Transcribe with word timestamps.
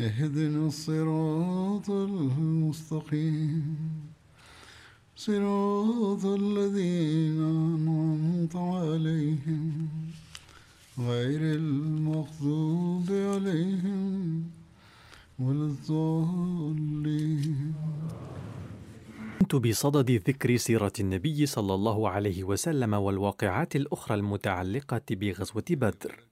اهدنا 0.00 0.66
الصراط 0.66 1.90
المستقيم 1.90 3.76
صراط 5.16 6.24
الذين 6.24 7.42
أنعمت 7.42 8.56
عليهم 8.56 9.88
غير 10.98 11.40
المغضوب 11.40 13.06
عليهم 13.10 14.44
ولا 15.38 15.66
الضالين 15.66 17.74
كنت 19.40 19.54
بصدد 19.54 20.10
ذكر 20.10 20.56
سيرة 20.56 20.92
النبي 21.00 21.46
صلى 21.46 21.74
الله 21.74 22.08
عليه 22.08 22.44
وسلم 22.44 22.94
والواقعات 22.94 23.76
الأخرى 23.76 24.16
المتعلقة 24.16 25.02
بغزوة 25.10 25.64
بدر. 25.70 26.29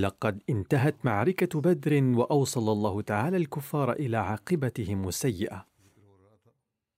لقد 0.00 0.42
انتهت 0.50 1.04
معركة 1.04 1.60
بدر 1.60 2.04
وأوصل 2.18 2.72
الله 2.72 3.02
تعالى 3.02 3.36
الكفار 3.36 3.92
إلى 3.92 4.16
عاقبتهم 4.16 5.08
السيئة. 5.08 5.66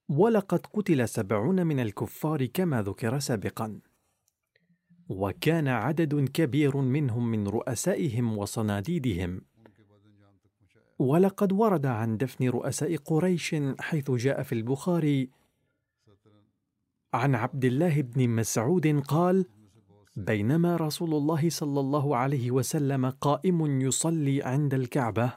ولقد 0.09 0.67
قتل 0.67 1.09
سبعون 1.09 1.67
من 1.67 1.81
الكفار 1.81 2.47
كما 2.47 2.83
ذكر 2.83 3.19
سابقا. 3.19 3.81
وكان 5.09 5.69
عدد 5.69 6.29
كبير 6.29 6.77
منهم 6.77 7.31
من 7.31 7.49
رؤسائهم 7.49 8.39
وصناديدهم 8.39 9.41
ولقد 10.99 11.53
ورد 11.53 11.87
عن 11.87 12.17
دفن 12.17 12.49
رؤساء 12.49 12.97
قريش 12.97 13.57
حيث 13.79 14.11
جاء 14.11 14.43
في 14.43 14.53
البخاري 14.53 15.31
عن 17.15 17.35
عبد 17.35 17.65
الله 17.65 18.03
بن 18.03 18.29
مسعود 18.29 19.01
قال 19.01 19.47
بينما 20.17 20.77
رسول 20.77 21.15
الله 21.15 21.51
صلى 21.51 21.81
الله 21.81 22.17
عليه 22.17 22.51
وسلم 22.51 23.11
قائم 23.11 23.81
يصلي 23.81 24.43
عند 24.43 24.75
الكعبة. 24.75 25.33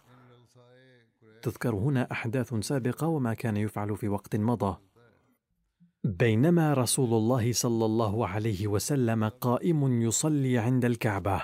تذكر 1.42 1.76
هنا 1.76 2.12
أحداث 2.12 2.54
سابقة 2.54 3.08
وما 3.08 3.34
كان 3.34 3.58
يفعل 3.58 3.98
في 3.98 4.08
وقت 4.08 4.36
مضى. 4.36 4.78
بينما 6.04 6.74
رسول 6.74 7.14
الله 7.14 7.52
صلى 7.52 7.86
الله 7.86 8.28
عليه 8.28 8.68
وسلم 8.68 9.24
قائم 9.24 10.02
يصلي 10.02 10.58
عند 10.58 10.86
الكعبة 10.86 11.42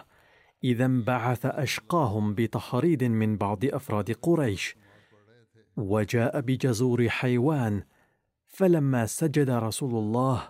إذا 0.64 0.86
انبعث 0.86 1.46
أشقاهم 1.46 2.34
بتحريض 2.34 3.04
من 3.04 3.38
بعض 3.38 3.66
أفراد 3.66 4.12
قريش. 4.12 4.76
وجاء 5.78 6.42
بجزور 6.42 7.10
حيوان 7.10 7.84
فلما 8.48 9.06
سجد 9.06 9.50
رسول 9.50 9.96
الله 9.96 10.50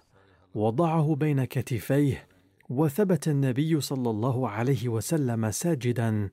وضعه 0.56 1.16
بين 1.16 1.46
كتفيه 1.46 2.33
وثبت 2.78 3.28
النبي 3.28 3.81
صلى 3.81 4.09
الله 4.09 4.50
عليه 4.50 4.89
وسلم 4.89 5.51
ساجدا 5.51 6.29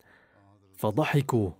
فضحكوا. 0.76 1.50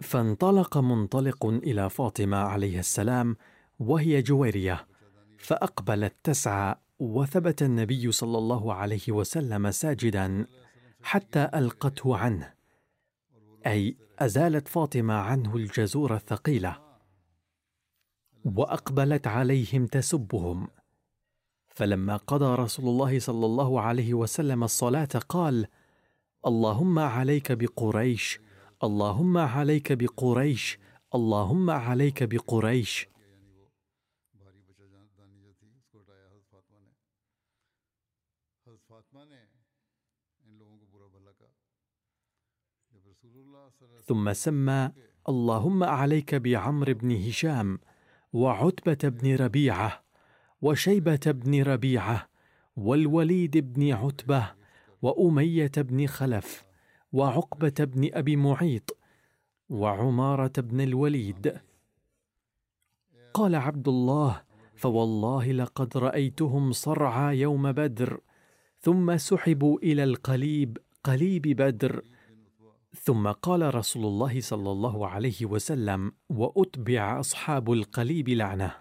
فانطلق 0.00 0.78
منطلق 0.78 1.46
إلى 1.46 1.90
فاطمة 1.90 2.36
عليه 2.36 2.78
السلام 2.78 3.36
وهي 3.78 4.22
جويرية 4.22 4.86
فاقبلت 5.38 6.14
تسعى 6.24 6.74
وثبت 6.98 7.62
النبي 7.62 8.12
صلى 8.12 8.38
الله 8.38 8.74
عليه 8.74 9.08
وسلم 9.08 9.70
ساجدا 9.70 10.46
حتى 11.02 11.50
ألقته 11.54 12.16
عنه. 12.16 12.55
أي 13.66 13.96
أزالت 14.18 14.68
فاطمة 14.68 15.14
عنه 15.14 15.56
الجزور 15.56 16.14
الثقيلة 16.14 16.78
وأقبلت 18.44 19.26
عليهم 19.26 19.86
تسبهم. 19.86 20.68
فلما 21.66 22.16
قضى 22.16 22.62
رسول 22.62 22.88
الله 22.88 23.18
صلى 23.18 23.46
الله 23.46 23.80
عليه 23.80 24.14
وسلم 24.14 24.64
الصلاة 24.64 25.08
قال 25.28 25.66
اللهم 26.46 26.98
عليك 26.98 27.52
بقريش 27.52 28.40
اللهم 28.84 29.38
عليك 29.38 29.92
بقريش 29.92 30.78
اللهم 31.14 31.70
عليك 31.70 32.22
بقريش 32.22 33.08
ثم 44.06 44.32
سمى 44.32 44.90
اللهم 45.28 45.84
عليك 45.84 46.34
بعمر 46.34 46.92
بن 46.92 47.10
هشام 47.12 47.78
وعتبة 48.32 49.08
بن 49.08 49.36
ربيعة 49.36 50.04
وشيبة 50.62 51.20
بن 51.26 51.62
ربيعة 51.62 52.28
والوليد 52.76 53.58
بن 53.58 53.92
عتبة 53.92 54.52
وأمية 55.02 55.72
بن 55.76 56.06
خلف 56.06 56.64
وعقبة 57.12 57.74
بن 57.78 58.10
أبي 58.12 58.36
معيط 58.36 58.96
وعمارة 59.68 60.52
بن 60.58 60.80
الوليد. 60.80 61.60
قال 63.34 63.54
عبد 63.54 63.88
الله 63.88 64.42
فوالله 64.76 65.52
لقد 65.52 65.96
رأيتهم 65.96 66.72
صرعى 66.72 67.38
يوم 67.40 67.72
بدر 67.72 68.20
ثم 68.80 69.16
سحبوا 69.16 69.78
إلى 69.78 70.04
القليب 70.04 70.78
قليب 71.04 71.42
بدر 71.42 72.02
ثم 73.02 73.28
قال 73.28 73.74
رسول 73.74 74.04
الله 74.04 74.40
صلى 74.40 74.70
الله 74.70 75.08
عليه 75.08 75.46
وسلم 75.46 76.12
وأتبع 76.28 77.20
أصحاب 77.20 77.72
القليب 77.72 78.28
لعنه. 78.28 78.72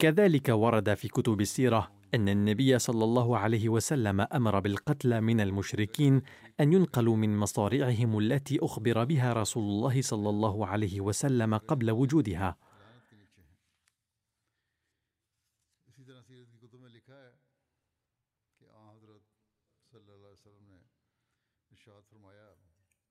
كذلك 0.00 0.48
ورد 0.48 0.94
في 0.94 1.08
كتب 1.08 1.40
السيرة 1.40 1.92
أن 2.14 2.28
النبي 2.28 2.78
صلى 2.78 3.04
الله 3.04 3.38
عليه 3.38 3.68
وسلم 3.68 4.20
أمر 4.20 4.60
بالقتل 4.60 5.20
من 5.20 5.40
المشركين 5.40 6.22
أن 6.60 6.72
ينقلوا 6.72 7.16
من 7.16 7.36
مصارعهم 7.36 8.18
التي 8.18 8.58
أخبر 8.62 9.04
بها 9.04 9.32
رسول 9.32 9.62
الله 9.62 10.02
صلى 10.02 10.28
الله 10.30 10.66
عليه 10.66 11.00
وسلم 11.00 11.54
قبل 11.54 11.90
وجودها. 11.90 12.56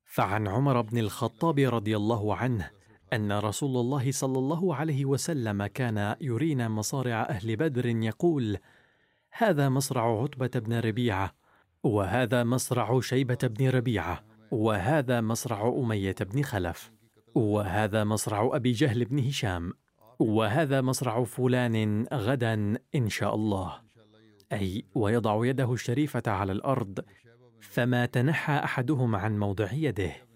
فعن 0.06 0.48
عمر 0.48 0.82
بن 0.82 0.98
الخطاب 0.98 1.60
رضي 1.60 1.98
الله 1.98 2.36
عنه 2.36 2.79
أن 3.14 3.32
رسول 3.32 3.78
الله 3.78 4.12
صلى 4.12 4.40
الله 4.40 4.76
عليه 4.76 5.06
وسلم 5.06 5.66
كان 5.66 6.16
يرينا 6.22 6.68
مصارع 6.68 7.22
أهل 7.22 7.56
بدر 7.56 7.86
يقول 7.86 8.58
هذا 9.32 9.70
مصرع 9.70 10.22
عتبة 10.22 10.60
بن 10.60 10.80
ربيعة 10.80 11.36
وهذا 11.84 12.44
مصرع 12.44 13.00
شيبة 13.00 13.38
بن 13.44 13.70
ربيعة 13.70 14.24
وهذا 14.52 15.22
مصرع 15.22 15.68
أمية 15.68 16.16
بن 16.22 16.44
خلف 16.44 16.92
وهذا 17.36 18.04
مصرع 18.04 18.50
أبي 18.54 18.72
جهل 18.72 19.06
بن 19.06 19.20
هشام 19.20 19.74
وهذا 20.20 20.82
مصرع 20.82 21.24
فلان 21.24 22.06
غدا 22.14 22.78
إن 22.96 23.10
شاء 23.10 23.36
الله. 23.36 23.82
أي 24.52 24.86
ويضع 24.96 25.46
يده 25.46 25.74
الشريفة 25.74 26.24
على 26.28 26.52
الأرض 26.52 27.00
فما 27.62 28.06
تنحى 28.06 28.54
أحدهم 28.54 29.16
عن 29.16 29.40
موضع 29.40 29.72
يده. 29.74 30.29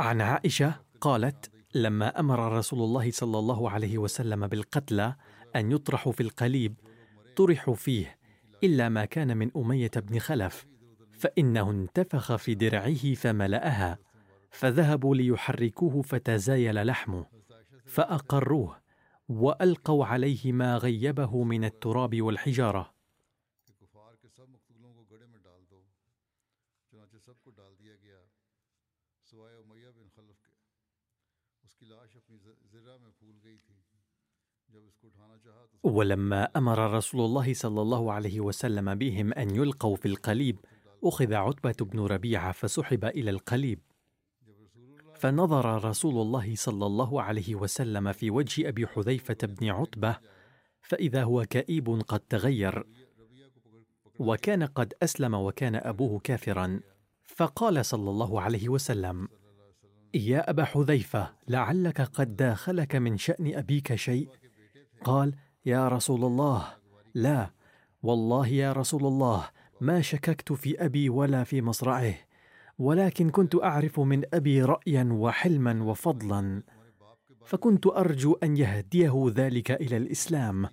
عن 0.00 0.20
عائشة 0.20 0.80
قالت 1.00 1.50
لما 1.74 2.20
أمر 2.20 2.52
رسول 2.52 2.78
الله 2.78 3.10
صلى 3.10 3.38
الله 3.38 3.70
عليه 3.70 3.98
وسلم 3.98 4.46
بالقتلى 4.46 5.16
أن 5.56 5.72
يطرحوا 5.72 6.12
في 6.12 6.22
القليب 6.22 6.74
طرحوا 7.36 7.74
فيه 7.74 8.18
إلا 8.64 8.88
ما 8.88 9.04
كان 9.04 9.36
من 9.36 9.50
أمية 9.56 9.90
بن 9.96 10.18
خلف 10.18 10.66
فإنه 11.18 11.70
انتفخ 11.70 12.36
في 12.36 12.54
درعه 12.54 13.14
فملأها 13.14 13.98
فذهبوا 14.50 15.16
ليحركوه 15.16 16.02
فتزايل 16.02 16.86
لحمه 16.86 17.26
فأقروه 17.86 18.76
وألقوا 19.28 20.06
عليه 20.06 20.52
ما 20.52 20.76
غيبه 20.76 21.44
من 21.44 21.64
التراب 21.64 22.22
والحجارة 22.22 22.93
ولما 35.84 36.48
أمر 36.56 36.94
رسول 36.94 37.20
الله 37.20 37.54
صلى 37.54 37.82
الله 37.82 38.12
عليه 38.12 38.40
وسلم 38.40 38.94
بهم 38.94 39.32
أن 39.32 39.56
يلقوا 39.56 39.96
في 39.96 40.08
القليب 40.08 40.58
أخذ 41.04 41.34
عتبة 41.34 41.74
بن 41.80 42.00
ربيعة 42.00 42.52
فسحب 42.52 43.04
إلى 43.04 43.30
القليب. 43.30 43.80
فنظر 45.14 45.84
رسول 45.84 46.22
الله 46.22 46.54
صلى 46.54 46.86
الله 46.86 47.22
عليه 47.22 47.54
وسلم 47.54 48.12
في 48.12 48.30
وجه 48.30 48.68
أبي 48.68 48.86
حذيفة 48.86 49.36
بن 49.42 49.68
عتبة 49.68 50.16
فإذا 50.82 51.22
هو 51.22 51.44
كئيب 51.44 52.02
قد 52.08 52.20
تغير. 52.20 52.86
وكان 54.18 54.62
قد 54.62 54.94
أسلم 55.02 55.34
وكان 55.34 55.74
أبوه 55.74 56.18
كافرا. 56.18 56.80
فقال 57.24 57.86
صلى 57.86 58.10
الله 58.10 58.40
عليه 58.40 58.68
وسلم 58.68 59.28
يا 60.14 60.50
أبا 60.50 60.64
حذيفة 60.64 61.34
لعلك 61.48 62.00
قد 62.00 62.36
داخلك 62.36 62.96
من 62.96 63.16
شأن 63.16 63.54
أبيك 63.54 63.94
شيء. 63.94 64.28
قال 65.04 65.34
يا 65.66 65.88
رسول 65.88 66.24
الله. 66.24 66.76
لا 67.14 67.50
والله 68.02 68.48
يا 68.48 68.72
رسول 68.72 69.06
الله 69.06 69.50
ما 69.80 70.00
شككت 70.00 70.52
في 70.52 70.84
أبي 70.84 71.08
ولا 71.08 71.44
في 71.44 71.62
مصرعه 71.62 72.14
ولكن 72.78 73.30
كنت 73.30 73.54
أعرف 73.54 74.00
من 74.00 74.22
أبي 74.34 74.62
رأيا 74.62 75.08
وحلما 75.12 75.82
وفضلا 75.82 76.62
فكنت 77.44 77.86
أرجو 77.86 78.32
أن 78.42 78.56
يهديه 78.56 79.32
ذلك 79.34 79.70
إلى 79.70 79.96
الإسلام. 79.96 80.68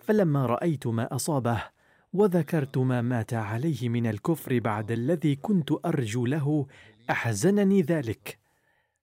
فلما 0.00 0.46
رأيت 0.46 0.86
ما 0.86 1.14
أصابه 1.14 1.62
وذكرت 2.12 2.78
ما 2.78 3.02
مات 3.02 3.34
عليه 3.34 3.88
من 3.88 4.06
الكفر 4.06 4.58
بعد 4.58 4.90
الذي 4.90 5.36
كنت 5.36 5.72
أرجو 5.86 6.26
له 6.26 6.66
أحزنني 7.10 7.82
ذلك. 7.82 8.37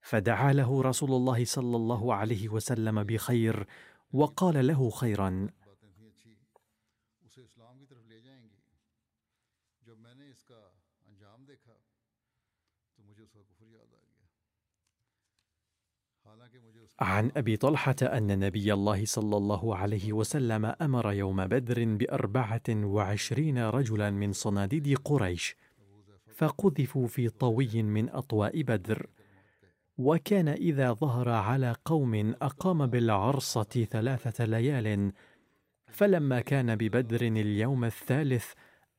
فدعا 0.05 0.53
له 0.53 0.81
رسول 0.81 1.11
الله 1.11 1.45
صلى 1.45 1.75
الله 1.75 2.13
عليه 2.13 2.49
وسلم 2.49 3.03
بخير 3.03 3.67
وقال 4.13 4.67
له 4.67 4.89
خيرا. 4.89 5.49
عن 16.99 17.31
أبي 17.37 17.57
طلحة 17.57 17.95
أن 18.01 18.39
نبي 18.39 18.73
الله 18.73 19.05
صلى 19.05 19.37
الله 19.37 19.75
عليه 19.75 20.13
وسلم 20.13 20.65
أمر 20.65 21.11
يوم 21.11 21.47
بدر 21.47 21.85
بأربعة 21.85 22.69
وعشرين 22.69 23.57
رجلا 23.57 24.11
من 24.11 24.33
صناديد 24.33 24.97
قريش 24.97 25.55
فقذفوا 26.33 27.07
في 27.07 27.29
طوي 27.29 27.83
من 27.83 28.09
أطواء 28.09 28.61
بدر. 28.61 29.14
وكان 29.97 30.47
إذا 30.47 30.93
ظهر 30.93 31.29
على 31.29 31.75
قوم 31.85 32.35
أقام 32.41 32.87
بالعرصة 32.87 33.87
ثلاثة 33.91 34.45
ليال 34.45 35.11
فلما 35.87 36.41
كان 36.41 36.75
ببدر 36.75 37.21
اليوم 37.21 37.85
الثالث 37.85 38.45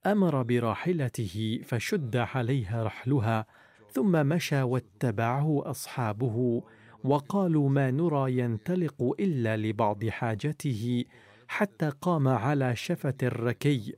أمر 0.07 0.43
براحلته 0.43 1.61
فشد 1.65 2.17
عليها 2.17 2.85
رحلها 2.85 3.47
ثم 3.91 4.27
مشى 4.27 4.63
واتبعه 4.63 5.63
أصحابه 5.71 6.63
وقالوا 7.05 7.69
ما 7.69 7.91
نرى 7.91 8.39
ينطلق 8.39 9.15
إلا 9.21 9.57
لبعض 9.57 10.05
حاجته 10.05 11.05
حتى 11.49 11.93
قام 12.01 12.29
على 12.29 12.77
شفة 12.77 13.15
الركي. 13.23 13.95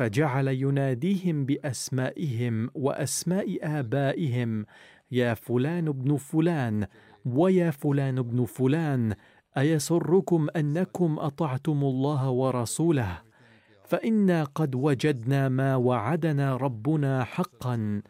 فجعل 0.00 0.48
يناديهم 0.48 1.44
بأسمائهم 1.44 2.70
وأسماء 2.74 3.58
آبائهم 3.62 4.66
يا 5.10 5.34
فلان 5.34 5.88
ابن 5.88 6.16
فلان 6.16 6.86
ويا 7.24 7.70
فلان 7.70 8.18
ابن 8.18 8.44
فلان 8.44 9.14
أيسركم 9.58 10.46
أنكم 10.56 11.18
أطعتم 11.18 11.84
الله 11.84 12.30
ورسوله؟ 12.30 13.22
فإنا 13.84 14.44
قد 14.44 14.74
وجدنا 14.74 15.48
ما 15.48 15.76
وعدنا 15.76 16.56
ربنا 16.56 17.24
حقا. 17.24 18.02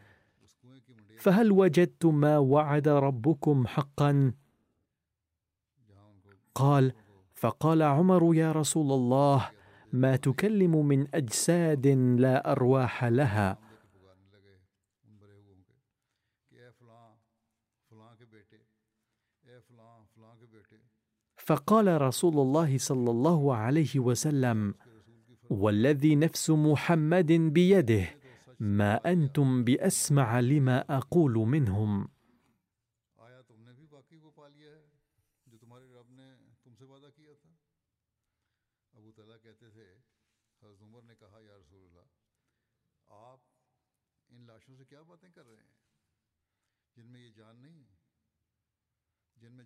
فهل 1.19 1.52
وجدتم 1.52 2.14
ما 2.14 2.38
وعد 2.38 2.88
ربكم 2.88 3.66
حقا؟ 3.66 4.32
قال 6.54 6.93
فقال 7.34 7.82
عمر 7.82 8.34
يا 8.34 8.52
رسول 8.52 8.93
الله 8.93 9.59
ما 9.92 10.16
تكلم 10.16 10.87
من 10.87 11.06
أجساد 11.14 11.87
لا 12.19 12.52
أرواح 12.52 13.04
لها. 13.04 13.58
فقال 21.36 22.03
رسول 22.03 22.38
الله 22.38 22.79
صلى 22.79 23.10
الله 23.10 23.55
عليه 23.56 23.98
وسلم 23.98 24.74
والذي 25.50 26.17
نفس 26.17 26.50
محمد 26.50 27.32
بيده 27.32 28.06
ما 28.60 28.94
أنتم 29.12 29.65
بأسمع 29.65 30.41
لما 30.41 30.96
أقول 30.96 31.32
منهم. 31.32 32.08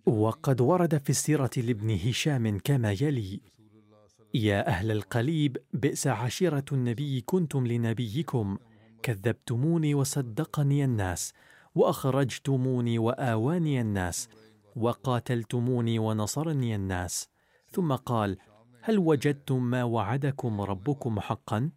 وقد 0.07 0.61
ورد 0.61 0.99
في 0.99 1.11
السيرة 1.11 1.51
لابن 1.57 1.91
هشام 1.91 2.59
كما 2.59 2.93
يلي: 2.93 3.41
يا 4.35 4.69
أهل 4.69 4.91
القليب 4.91 5.57
بئس 5.73 6.07
عشيرة 6.07 6.65
النبي 6.73 7.21
كنتم 7.21 7.67
لنبيكم 7.67 8.59
كذبتموني 9.03 9.95
وصدقني 9.95 10.85
الناس 10.85 11.33
وأخرجتموني 11.75 12.99
وآواني 12.99 13.81
الناس 13.81 14.29
وقاتلتموني 14.77 15.99
ونصرني 15.99 16.75
الناس. 16.75 17.29
ثم 17.71 17.93
قال 17.93 18.37
هل 18.81 18.99
وجدتم 18.99 19.63
ما 19.63 19.85
وعدكم 19.85 20.61
ربكم 20.61 21.21
حقا؟ 21.21 21.71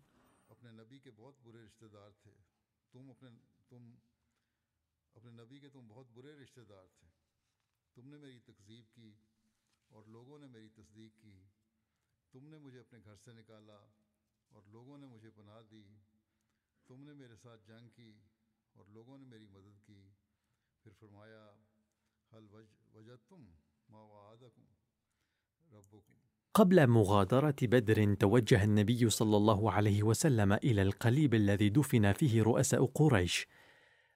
قبل 26.53 26.87
مغادرة 26.87 27.55
بدر 27.61 28.13
توجه 28.13 28.63
النبي 28.63 29.09
صلى 29.09 29.37
الله 29.37 29.71
عليه 29.71 30.03
وسلم 30.03 30.53
إلى 30.53 30.81
القليب 30.81 31.33
الذي 31.33 31.69
دفن 31.69 32.13
فيه 32.13 32.43
رؤساء 32.43 32.85
قريش 32.85 33.47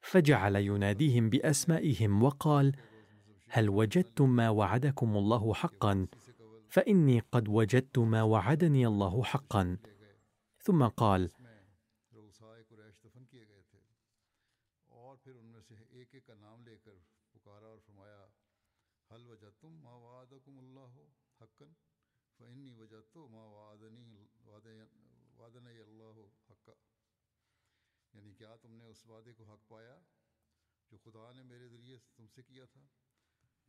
فجعل 0.02 0.56
يناديهم 0.56 1.30
بأسمائهم 1.30 2.24
وقال 2.24 2.76
هل 3.48 3.70
وجدتم 3.70 4.30
ما 4.30 4.50
وعدكم 4.50 5.18
الله 5.18 5.54
حقا؟ 5.54 6.08
فإني 6.72 7.20
قد 7.20 7.48
وجدت 7.48 8.00
ما 8.00 8.22
وعدني 8.22 8.86
الله 8.88 9.24
حقا. 9.24 9.64
ثم 10.66 10.88
قال 10.88 11.28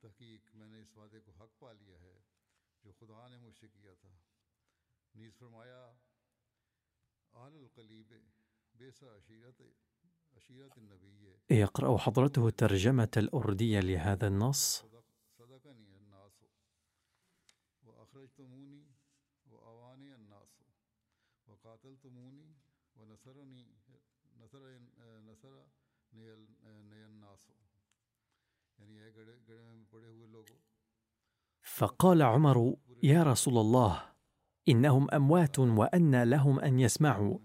تحقیق 0.01 0.55
میں 0.55 0.67
نے 0.67 0.81
اس 0.81 0.97
وعدے 0.97 1.21
کو 1.21 1.31
حق 1.31 1.59
پا 1.59 1.73
لیا 1.73 2.01
ہے 2.01 2.19
يقرأ 11.51 11.99
حضرته 11.99 12.49
الترجمة 12.49 13.11
الأردية 13.17 13.81
لهذا 13.81 14.27
النص. 14.27 14.83
فقال 31.63 32.23
عمر 32.23 32.75
يا 33.03 33.23
رسول 33.23 33.59
الله 33.59 34.03
إنهم 34.69 35.11
أموات 35.11 35.59
وأن 35.59 36.23
لهم 36.23 36.61
أن 36.61 36.81
يسمعوا. 36.81 37.39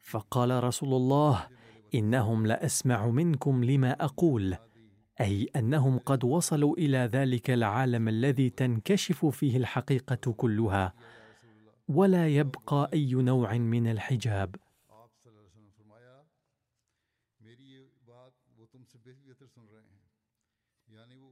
فقال 0.00 0.64
رسول 0.64 0.94
الله 0.94 1.46
إنهم 1.94 2.46
لأسمع 2.46 3.06
منكم 3.06 3.64
لما 3.64 3.92
أقول 3.92 4.56
أي 5.20 5.48
أنهم 5.56 5.98
قد 5.98 6.24
وصلوا 6.24 6.76
إلى 6.76 6.98
ذلك 6.98 7.50
العالم 7.50 8.08
الذي 8.08 8.50
تنكشف 8.50 9.26
فيه 9.26 9.56
الحقيقة 9.56 10.32
كلها 10.32 10.94
ولا 11.88 12.28
يبقى 12.28 12.90
أي 12.92 13.14
نوع 13.14 13.54
من 13.58 13.86
الحجاب. 13.90 14.54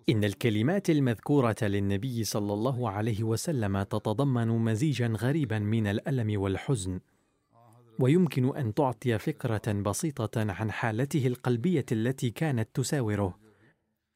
إن 0.09 0.25
الكلمات 0.25 0.91
المذكورة 0.91 1.57
للنبي 1.63 2.25
صلى 2.25 2.53
الله 2.53 2.91
عليه 2.91 3.23
وسلم 3.23 3.83
تتضمن 3.83 4.49
مزيجا 4.49 5.07
غريبا 5.07 5.59
من 5.59 5.87
الألم 5.87 6.41
والحزن. 6.41 7.01
ويمكن 7.99 8.57
أن 8.57 8.75
تعطي 8.75 9.19
فكرة 9.19 9.73
بسيطة 9.73 10.53
عن 10.53 10.71
حالته 10.71 11.27
القلبية 11.27 11.87
التي 11.93 12.31
كانت 12.31 12.69
تساوره. 12.75 13.39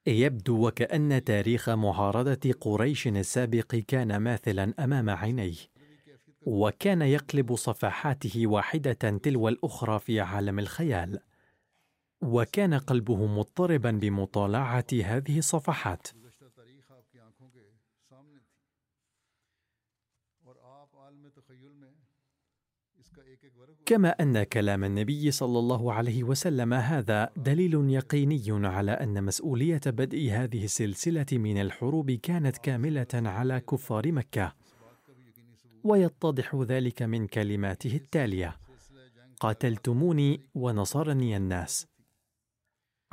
يبدو 0.07 0.67
وكأن 0.67 1.25
تاريخ 1.25 1.69
معارضة 1.69 2.53
قريش 2.61 3.07
السابق 3.07 3.75
كان 3.75 4.17
ماثلا 4.17 4.75
أمام 4.79 5.11
عينيه. 5.11 5.57
وكان 6.47 7.03
يقلب 7.03 7.55
صفحاته 7.55 8.47
واحدة 8.47 8.93
تلو 8.93 9.49
الأخرى 9.49 9.99
في 9.99 10.21
عالم 10.21 10.59
الخيال. 10.59 11.19
وكان 12.23 12.75
قلبه 12.75 13.27
مضطربا 13.27 13.91
بمطالعة 13.91 14.87
هذه 14.93 15.39
الصفحات. 15.39 16.07
كما 23.87 24.09
أن 24.09 24.43
كلام 24.43 24.85
النبي 24.85 25.31
صلى 25.31 25.59
الله 25.59 25.93
عليه 25.93 26.25
وسلم 26.25 26.75
هذا 26.75 27.31
دليل 27.37 27.75
يقيني 27.91 28.45
على 28.49 28.93
أن 28.93 29.25
مسؤولية 29.25 29.81
بدء 29.87 30.31
هذه 30.31 30.65
السلسلة 30.65 31.27
من 31.33 31.61
الحروب 31.61 32.11
كانت 32.11 32.59
كاملة 32.59 33.07
على 33.15 33.61
كفار 33.61 34.13
مكة 34.13 34.55
ويتضح 35.85 36.55
ذلك 36.55 37.03
من 37.03 37.27
كلماته 37.27 37.97
التالية 37.97 38.57
قاتلتموني 39.41 40.41
ونصرني 40.55 41.37
الناس. 41.37 41.87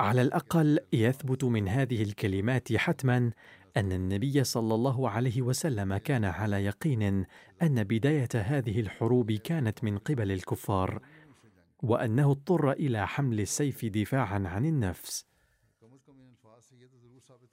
على 0.00 0.22
الأقل 0.22 0.78
يثبت 0.92 1.44
من 1.44 1.68
هذه 1.68 2.02
الكلمات 2.02 2.72
حتما 2.76 3.32
أن 3.76 3.92
النبي 3.92 4.44
صلى 4.44 4.74
الله 4.74 5.10
عليه 5.10 5.42
وسلم 5.42 5.96
كان 5.96 6.24
على 6.24 6.64
يقين 6.64 7.26
أن 7.62 7.84
بداية 7.84 8.28
هذه 8.34 8.80
الحروب 8.80 9.32
كانت 9.32 9.84
من 9.84 9.98
قبل 9.98 10.32
الكفار 10.32 11.00
وأنه 11.82 12.30
اضطر 12.30 12.72
إلى 12.72 13.06
حمل 13.06 13.40
السيف 13.40 13.84
دفاعا 13.84 14.42
عن 14.46 14.66
النفس. 14.66 15.26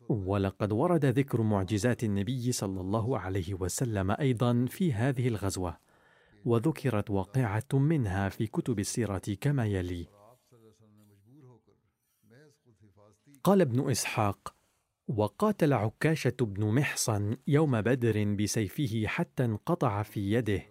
ولقد 0.10 0.72
ورد 0.72 1.06
ذكر 1.06 1.42
معجزات 1.42 2.04
النبي 2.04 2.52
صلى 2.52 2.82
الله 2.82 3.20
عليه 3.20 3.54
وسلم 3.54 4.12
أيضا 4.12 4.66
في 4.70 4.94
هذه 4.94 5.28
الغزوة 5.28 5.78
وذكرت 6.46 7.10
واقعة 7.10 7.68
منها 7.74 8.30
في 8.30 8.48
كتب 8.48 8.80
السيرة 8.80 9.22
كما 9.42 9.66
يلي. 9.66 10.21
قال 13.44 13.62
ابن 13.62 13.90
إسحاق 13.92 14.54
وقاتل 15.08 15.74
عكاشة 15.74 16.34
بن 16.42 16.66
محصن 16.66 17.38
يوم 17.48 17.82
بدر 17.82 18.24
بسيفه 18.24 19.04
حتى 19.08 19.46
انقطع 19.46 20.04
في 20.04 20.32
يده 20.32 20.64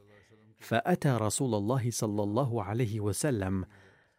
فأتى 0.58 1.08
رسول 1.08 1.54
الله 1.54 1.90
صلى 1.90 2.22
الله 2.22 2.62
عليه 2.62 3.00
وسلم 3.00 3.64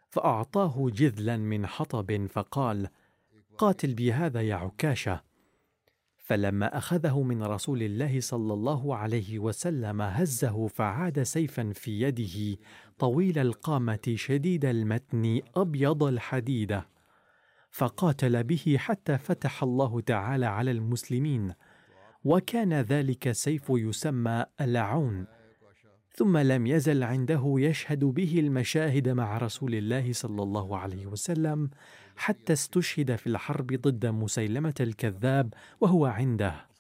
فأعطاه 0.10 0.90
جذلا 0.90 1.38
من 1.38 1.68
حطب 1.68 2.26
فقال 2.26 2.88
قاتل 3.58 3.94
بهذا 3.94 4.42
يا 4.42 4.56
عكاشة. 4.56 5.24
فلما 6.18 6.78
أخذه 6.78 7.22
من 7.22 7.44
رسول 7.44 7.84
الله 7.84 8.20
صلى 8.20 8.54
الله 8.54 8.96
عليه 8.96 9.40
وسلم 9.40 10.02
هزه 10.02 10.68
فعاد 10.68 11.24
سيفا 11.24 11.72
في 11.74 12.02
يده 12.02 12.60
طويل 13.00 13.40
القامة 13.40 14.14
شديد 14.16 14.66
المتن 14.66 15.42
أبيض 15.56 16.04
الحديده 16.04 16.91
فقاتل 17.72 18.44
به 18.44 18.76
حتى 18.80 19.18
فتح 19.18 19.64
الله 19.64 20.02
تعالى 20.02 20.46
على 20.46 20.72
المسلمين. 20.72 21.54
وكان 22.24 22.74
ذلك 22.74 23.28
السيف 23.28 23.64
يسمى 23.70 24.46
العون. 24.62 25.28
ثم 26.16 26.38
لم 26.38 26.68
يزل 26.68 27.04
عنده 27.04 27.56
يشهد 27.58 28.00
به 28.00 28.40
المشاهد 28.40 29.10
مع 29.10 29.38
رسول 29.38 29.76
الله 29.76 30.14
صلى 30.14 30.44
الله 30.44 30.78
عليه 30.78 31.06
وسلم 31.06 31.70
حتى 32.16 32.54
استشهد 32.54 33.16
في 33.16 33.28
الحرب 33.28 33.68
ضد 33.68 34.06
مسيلمة 34.06 34.74
الكذاب 34.80 35.54
وهو 35.82 36.06
عنده. 36.06 36.71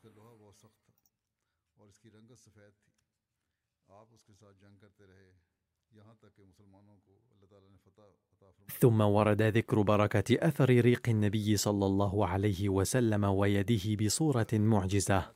ثم 8.81 9.01
ورد 9.01 9.41
ذكر 9.41 9.81
بركة 9.81 10.47
أثر 10.47 10.69
ريق 10.69 11.09
النبي 11.09 11.57
صلى 11.57 11.85
الله 11.85 12.27
عليه 12.27 12.69
وسلم 12.69 13.23
ويده 13.23 14.05
بصورة 14.05 14.47
معجزة. 14.53 15.35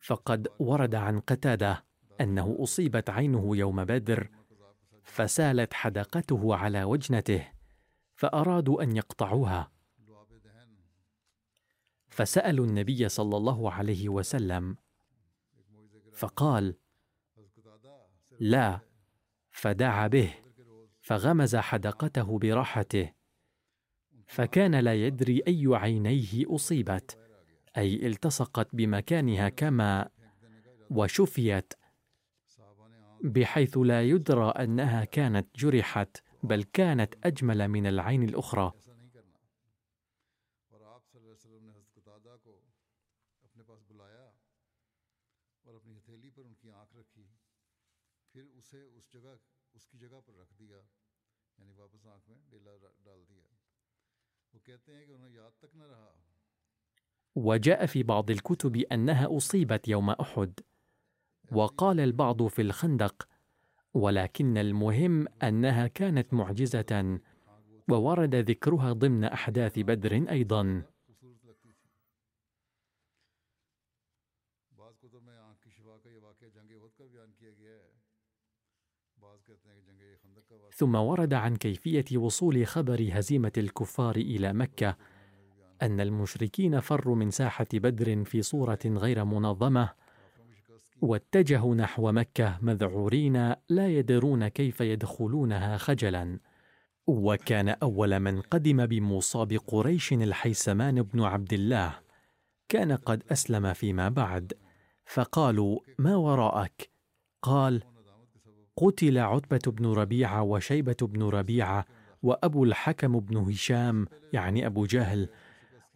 فقد 0.00 0.48
ورد 0.58 0.94
عن 0.94 1.20
قتادة 1.20 1.84
أنه 2.20 2.56
أصيبت 2.60 3.10
عينه 3.10 3.56
يوم 3.56 3.84
بدر 3.84 4.30
فسالت 5.02 5.74
حدقته 5.74 6.54
على 6.54 6.84
وجنته 6.84 7.48
فأرادوا 8.14 8.82
أن 8.82 8.96
يقطعوها. 8.96 9.72
فسألوا 12.08 12.66
النبي 12.66 13.08
صلى 13.08 13.36
الله 13.36 13.72
عليه 13.72 14.08
وسلم 14.08 14.76
فقال 16.12 16.74
لا 18.40 18.80
فدعا 19.50 20.06
به. 20.06 20.45
فغمز 21.06 21.56
حدقته 21.56 22.38
براحته. 22.38 23.12
فكان 24.26 24.74
لا 24.74 24.94
يدري 24.94 25.42
أي 25.48 25.66
عينيه 25.66 26.54
أصيبت 26.54 27.18
أي 27.76 28.06
التصقت 28.06 28.68
بمكانها 28.72 29.48
كما 29.48 30.08
وشفيت 30.90 31.72
بحيث 33.24 33.78
لا 33.78 34.02
يدرى 34.02 34.48
أنها 34.48 35.04
كانت 35.04 35.46
جرحت 35.58 36.16
بل 36.42 36.62
كانت 36.62 37.14
أجمل 37.24 37.68
من 37.68 37.86
العين 37.86 38.22
الأخرى. 38.22 38.72
وجاء 57.36 57.86
في 57.86 58.02
بعض 58.02 58.30
الكتب 58.30 58.76
أنها 58.76 59.36
أصيبت 59.36 59.88
يوم 59.88 60.10
أحد. 60.10 60.60
وقال 61.52 62.00
البعض 62.00 62.46
في 62.46 62.62
الخندق 62.62 63.28
ولكن 63.94 64.58
المهم 64.58 65.28
أنها 65.42 65.86
كانت 65.86 66.34
معجزة 66.34 67.20
وورد 67.90 68.34
ذكرها 68.34 68.92
ضمن 68.92 69.24
أحداث 69.24 69.78
بدر 69.78 70.12
أيضا. 70.30 70.82
ثم 80.70 80.94
ورد 80.94 81.34
عن 81.34 81.56
كيفية 81.56 82.18
وصول 82.18 82.66
خبر 82.66 83.08
هزيمة 83.12 83.52
الكفار 83.56 84.16
إلى 84.16 84.52
مكة 84.52 84.96
أن 85.82 86.00
المشركين 86.00 86.80
فروا 86.80 87.16
من 87.16 87.30
ساحة 87.30 87.66
بدر 87.74 88.24
في 88.24 88.42
صورة 88.42 88.78
غير 88.86 89.24
منظمة 89.24 89.88
واتجهوا 91.02 91.74
نحو 91.74 92.12
مكة 92.12 92.58
مذعورين 92.62 93.54
لا 93.68 93.88
يدرون 93.88 94.48
كيف 94.48 94.80
يدخلونها 94.80 95.76
خجلا. 95.76 96.38
وكان 97.06 97.68
أول 97.68 98.20
من 98.20 98.40
قدم 98.40 98.86
بمصاب 98.86 99.52
قريش 99.66 100.12
الحيسمان 100.12 101.02
بن 101.02 101.20
عبد 101.20 101.52
الله. 101.52 101.98
كان 102.68 102.92
قد 102.92 103.22
أسلم 103.32 103.72
فيما 103.72 104.08
بعد. 104.08 104.52
فقالوا 105.04 105.80
ما 105.98 106.16
وراءك؟ 106.16 106.90
قال 107.42 107.82
قتل 108.76 109.18
عتبة 109.18 109.72
بن 109.72 109.86
ربيعة 109.86 110.42
وشيبة 110.42 110.96
بن 111.02 111.22
ربيعة 111.22 111.84
وأبو 112.22 112.64
الحكم 112.64 113.20
بن 113.20 113.36
هشام 113.36 114.06
يعني 114.32 114.66
أبو 114.66 114.86
جهل 114.86 115.28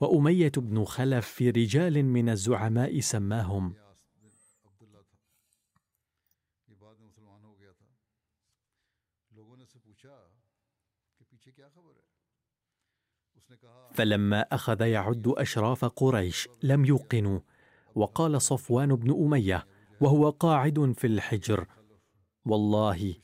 وأمية 0.01 0.53
بن 0.57 0.85
خلف 0.85 1.27
في 1.27 1.51
رجال 1.51 2.05
من 2.05 2.29
الزعماء 2.29 3.01
سماهم. 3.01 3.75
فلما 13.93 14.41
أخذ 14.41 14.81
يعد 14.81 15.29
أشراف 15.29 15.85
قريش 15.85 16.49
لم 16.63 16.85
يوقنوا 16.85 17.41
وقال 17.95 18.43
صفوان 18.43 18.95
بن 18.95 19.11
أمية 19.25 19.67
وهو 20.01 20.31
قاعد 20.31 20.95
في 20.97 21.07
الحجر 21.07 21.67
والله 22.47 23.15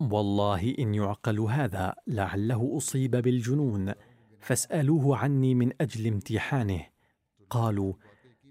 والله 0.00 0.74
إن 0.78 0.94
يعقل 0.94 1.40
هذا 1.40 1.94
لعله 2.06 2.76
أصيب 2.76 3.16
بالجنون. 3.16 3.94
فاسألوه 4.42 5.16
عني 5.16 5.54
من 5.54 5.72
أجل 5.80 6.06
امتحانه. 6.06 6.86
قالوا 7.50 7.94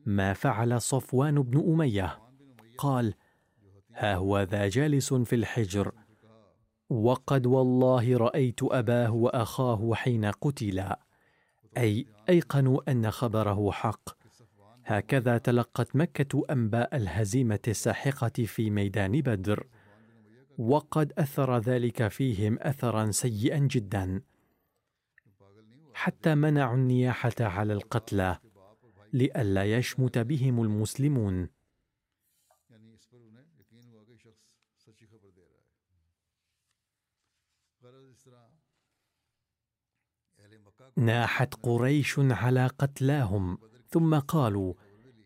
ما 0.05 0.33
فعل 0.33 0.81
صفوان 0.81 1.41
بن 1.41 1.73
أمية؟ 1.73 2.19
قال 2.77 3.13
ها 3.93 4.15
هو 4.15 4.41
ذا 4.41 4.67
جالس 4.67 5.13
في 5.13 5.35
الحجر. 5.35 5.91
وقد 6.89 7.45
والله 7.45 8.17
رأيت 8.17 8.59
أباه 8.63 9.13
وأخاه 9.13 9.93
حين 9.93 10.25
قتلا. 10.25 10.99
أي 11.77 12.05
أيقنوا 12.29 12.91
أن 12.91 13.11
خبره 13.11 13.71
حق. 13.71 14.09
هكذا 14.85 15.37
تلقت 15.37 15.95
مكة 15.95 16.43
أنباء 16.49 16.95
الهزيمة 16.95 17.59
الساحقة 17.67 18.45
في 18.45 18.69
ميدان 18.69 19.21
بدر. 19.21 19.67
وقد 20.57 21.13
أثر 21.17 21.57
ذلك 21.57 22.07
فيهم 22.07 22.59
اثرا 22.59 23.11
سيئا 23.11 23.57
جدا. 23.57 24.21
حتى 26.01 26.35
منعوا 26.35 26.75
النياحة 26.75 27.33
على 27.39 27.73
القتلى 27.73 28.39
لئلا 29.13 29.77
يشمت 29.77 30.17
بهم 30.17 30.61
المسلمون. 30.61 31.49
ناحت 40.97 41.55
قريش 41.55 42.19
على 42.19 42.67
قتلاهم 42.67 43.57
ثم 43.87 44.19
قالوا 44.19 44.73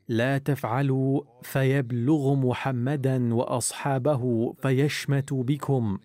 لا 0.07 0.37
تفعلوا 0.37 1.23
فيبلغ 1.43 2.35
محمدا 2.35 3.33
وأصحابه 3.33 4.53
فيشمتوا 4.53 5.43
بكم. 5.43 5.99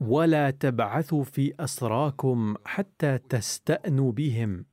ولا 0.00 0.50
تبعثوا 0.50 1.24
في 1.24 1.54
أسراكم 1.60 2.54
حتى 2.64 3.18
تستأنوا 3.18 4.12
بهم. 4.12 4.64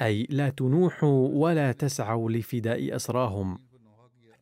أي 0.00 0.22
لا 0.30 0.50
تنوحوا 0.50 1.28
ولا 1.28 1.72
تسعوا 1.72 2.30
لفداء 2.30 2.96
أسراهم 2.96 3.58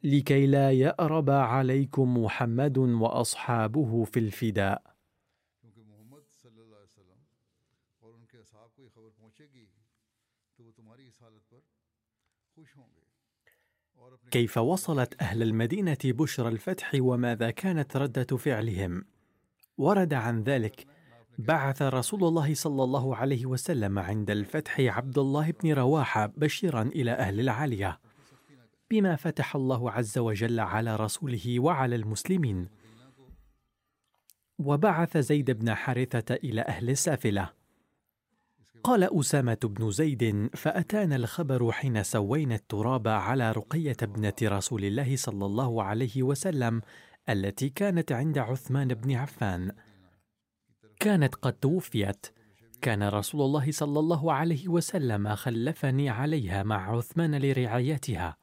لكي 0.05 0.47
لا 0.47 0.73
يأرب 0.73 1.31
عليكم 1.31 2.17
محمد 2.25 2.79
وأصحابه 2.79 4.05
في 4.05 4.19
الفداء. 4.19 4.83
كيف 14.31 14.59
وصلت 14.59 15.23
أهل 15.23 15.43
المدينة 15.43 15.99
بشرى 16.05 16.49
الفتح 16.49 16.93
وماذا 16.95 17.51
كانت 17.51 17.97
ردة 17.97 18.37
فعلهم؟ 18.37 19.05
ورد 19.79 20.15
عن 20.15 20.43
ذلك 20.43 20.87
بعث 21.39 21.83
رسول 21.83 22.25
الله 22.25 22.55
صلى 22.55 22.85
الله 22.85 23.17
عليه 23.17 23.47
وسلم 23.47 23.99
عند 23.99 24.31
الفتح 24.31 24.81
عبد 24.81 25.19
الله 25.19 25.51
بن 25.51 25.73
رواحه 25.73 26.27
بشيرا 26.27 26.83
إلى 26.83 27.11
أهل 27.11 27.41
العالية 27.41 28.01
بما 28.91 29.17
فتح 29.17 29.57
الله 29.57 29.91
عز 29.91 30.19
وجل 30.19 30.61
على 30.61 30.97
رسوله 30.97 31.61
وعلى 31.61 31.97
المسلمين. 31.97 32.69
وبعث 34.59 35.17
زيد 35.17 35.51
بن 35.51 35.75
حارثة 35.75 36.35
إلى 36.35 36.61
أهل 36.61 36.91
السافلة. 36.91 37.51
قال 38.83 39.19
أسامة 39.21 39.59
بن 39.65 39.91
زيد: 39.91 40.51
فأتانا 40.55 41.17
الخبر 41.17 41.73
حين 41.73 42.03
سوينا 42.03 42.55
التراب 42.55 43.09
على 43.09 43.53
رقية 43.53 43.97
ابنة 44.03 44.35
رسول 44.43 44.85
الله 44.85 45.17
صلى 45.17 45.47
الله 45.47 45.83
عليه 45.83 46.23
وسلم 46.23 46.83
التي 47.29 47.69
كانت 47.69 48.13
عند 48.13 48.39
عثمان 48.39 48.89
بن 48.89 49.13
عفان. 49.13 49.73
كانت 51.01 51.35
قد 51.35 51.53
توفيت. 51.53 52.27
كان 52.81 53.09
رسول 53.09 53.41
الله 53.41 53.73
صلى 53.73 53.99
الله 53.99 54.33
عليه 54.33 54.69
وسلم 54.69 55.35
خلفني 55.35 56.11
عليها 56.11 56.63
مع 56.63 56.97
عثمان 56.97 57.35
لرعايتها. 57.35 58.37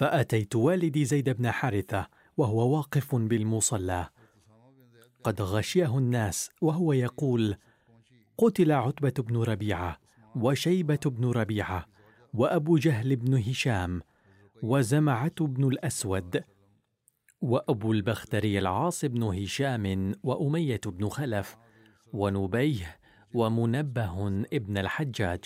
فأتيت 0.00 0.56
والدي 0.56 1.04
زيد 1.04 1.30
بن 1.30 1.50
حارثة 1.50 2.06
وهو 2.36 2.76
واقف 2.76 3.14
بالمصلى 3.14 4.08
قد 5.24 5.42
غشيه 5.42 5.98
الناس 5.98 6.50
وهو 6.60 6.92
يقول 6.92 7.56
قتل 8.40 8.72
عتبة 8.72 9.22
بن 9.22 9.36
ربيعة 9.36 10.00
وشيبة 10.36 11.00
بن 11.06 11.30
ربيعة 11.30 11.86
وأبو 12.34 12.78
جهل 12.78 13.16
بن 13.16 13.34
هشام 13.34 14.02
وزمعة 14.62 15.34
بن 15.40 15.68
الأسود 15.68 16.44
وأبو 17.40 17.92
البختري 17.92 18.58
العاص 18.58 19.04
بن 19.04 19.22
هشام 19.22 20.14
وأمية 20.22 20.80
بن 20.86 21.08
خلف 21.08 21.56
ونبيه 22.12 22.98
ومنبه 23.34 24.28
ابن 24.52 24.78
الحجاج. 24.78 25.44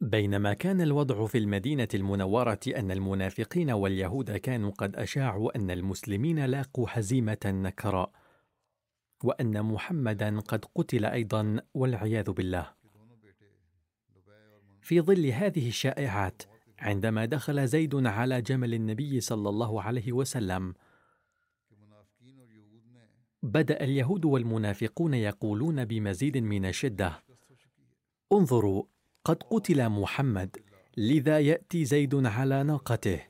بينما 0.00 0.54
كان 0.54 0.80
الوضع 0.80 1.26
في 1.26 1.38
المدينة 1.38 1.88
المنورة 1.94 2.60
أن 2.68 2.90
المنافقين 2.90 3.70
واليهود 3.70 4.30
كانوا 4.30 4.70
قد 4.70 4.96
أشاعوا 4.96 5.56
أن 5.56 5.70
المسلمين 5.70 6.44
لاقوا 6.44 6.86
هزيمة 6.90 7.38
نكراء، 7.46 8.12
وأن 9.24 9.62
محمدا 9.62 10.40
قد 10.40 10.64
قتل 10.74 11.04
أيضا 11.04 11.60
والعياذ 11.74 12.30
بالله. 12.30 12.74
في 14.80 15.00
ظل 15.00 15.26
هذه 15.26 15.68
الشائعات، 15.68 16.42
عندما 16.78 17.24
دخل 17.24 17.66
زيد 17.68 18.06
على 18.06 18.42
جمل 18.42 18.74
النبي 18.74 19.20
صلى 19.20 19.48
الله 19.48 19.82
عليه 19.82 20.12
وسلم، 20.12 20.74
بدأ 23.42 23.84
اليهود 23.84 24.24
والمنافقون 24.24 25.14
يقولون 25.14 25.84
بمزيد 25.84 26.38
من 26.38 26.66
الشدة: 26.66 27.24
انظروا 28.32 28.82
قد 29.24 29.42
قتل 29.42 29.88
محمد 29.88 30.56
لذا 30.96 31.40
يأتي 31.40 31.84
زيد 31.84 32.26
على 32.26 32.62
ناقته. 32.62 33.20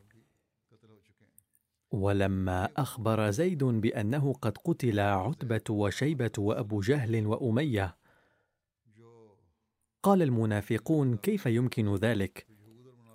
ولما 1.90 2.68
أخبر 2.76 3.30
زيد 3.30 3.64
بأنه 3.64 4.32
قد 4.32 4.58
قتل 4.58 5.00
عتبة 5.00 5.60
وشيبة 5.70 6.30
وأبو 6.38 6.80
جهل 6.80 7.26
وأمية 7.26 7.96
قال 10.02 10.22
المنافقون 10.22 11.16
كيف 11.16 11.46
يمكن 11.46 11.94
ذلك؟ 11.94 12.46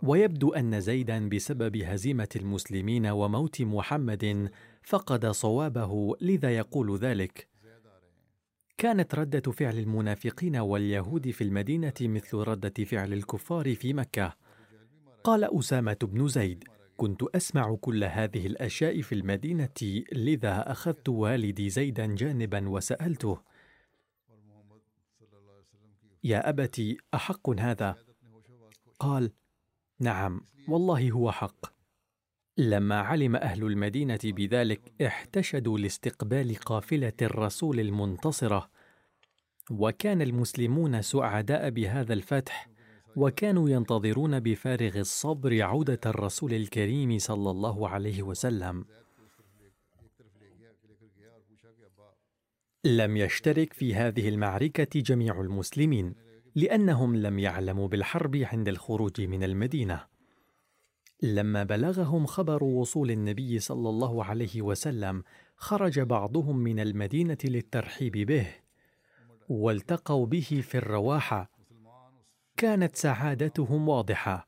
ويبدو 0.03 0.53
أن 0.53 0.81
زيدا 0.81 1.29
بسبب 1.29 1.77
هزيمة 1.77 2.29
المسلمين 2.35 3.07
وموت 3.07 3.61
محمد 3.61 4.51
فقد 4.83 5.25
صوابه 5.25 6.15
لذا 6.21 6.57
يقول 6.57 6.97
ذلك. 6.97 7.48
كانت 8.79 9.15
ردة 9.15 9.51
فعل 9.51 9.77
المنافقين 9.77 10.57
واليهود 10.57 11.31
في 11.31 11.43
المدينة 11.43 11.93
مثل 12.01 12.37
ردة 12.37 12.83
فعل 12.83 13.13
الكفار 13.13 13.75
في 13.75 13.93
مكة. 13.93 14.35
قال 15.23 15.59
أسامة 15.59 15.97
بن 16.03 16.27
زيد 16.27 16.63
كنت 16.97 17.23
أسمع 17.23 17.75
كل 17.75 18.03
هذه 18.03 18.47
الأشياء 18.47 19.01
في 19.01 19.15
المدينة 19.15 20.03
لذا 20.11 20.71
أخذت 20.71 21.09
والدي 21.09 21.69
زيدا 21.69 22.05
جانبا 22.05 22.69
وسألته 22.69 23.41
يا 26.23 26.49
ابت 26.49 26.97
أحق 27.13 27.49
هذا؟ 27.49 27.95
قال 28.99 29.31
نعم 29.99 30.41
والله 30.67 31.11
هو 31.11 31.31
حق. 31.31 31.78
لما 32.59 32.99
علم 32.99 33.35
أهل 33.35 33.63
المدينة 33.63 34.19
بذلك 34.23 34.81
احتشدوا 35.05 35.77
لاستقبال 35.77 36.55
قافلة 36.55 37.13
الرسول 37.21 37.79
المنتصرة. 37.79 38.69
وكان 39.71 40.21
المسلمون 40.21 41.01
سعداء 41.01 41.69
بهذا 41.69 42.13
الفتح 42.13 42.69
وكانوا 43.15 43.69
ينتظرون 43.69 44.39
بفارغ 44.39 44.99
الصبر 44.99 45.61
عودة 45.61 45.99
الرسول 46.05 46.53
الكريم 46.53 47.19
صلى 47.19 47.51
الله 47.51 47.89
عليه 47.89 48.23
وسلم. 48.23 48.85
لم 52.85 53.17
يشترك 53.17 53.73
في 53.73 53.95
هذه 53.95 54.29
المعركة 54.29 54.99
جميع 54.99 55.41
المسلمين 55.41 56.15
لأنهم 56.55 57.15
لم 57.15 57.39
يعلموا 57.39 57.87
بالحرب 57.87 58.35
عند 58.35 58.67
الخروج 58.67 59.21
من 59.21 59.43
المدينة. 59.43 60.08
لما 61.21 61.63
بلغهم 61.63 62.25
خبر 62.25 62.63
وصول 62.63 63.11
النبي 63.11 63.59
صلى 63.59 63.89
الله 63.89 64.25
عليه 64.25 64.61
وسلم 64.61 65.23
خرج 65.55 65.99
بعضهم 65.99 66.57
من 66.57 66.79
المدينة 66.79 67.37
للترحيب 67.43 68.11
به 68.11 68.47
والتقوا 69.49 70.25
به 70.25 70.63
في 70.63 70.77
الرواحة. 70.77 71.49
كانت 72.57 72.95
سعادتهم 72.95 73.89
واضحة. 73.89 74.47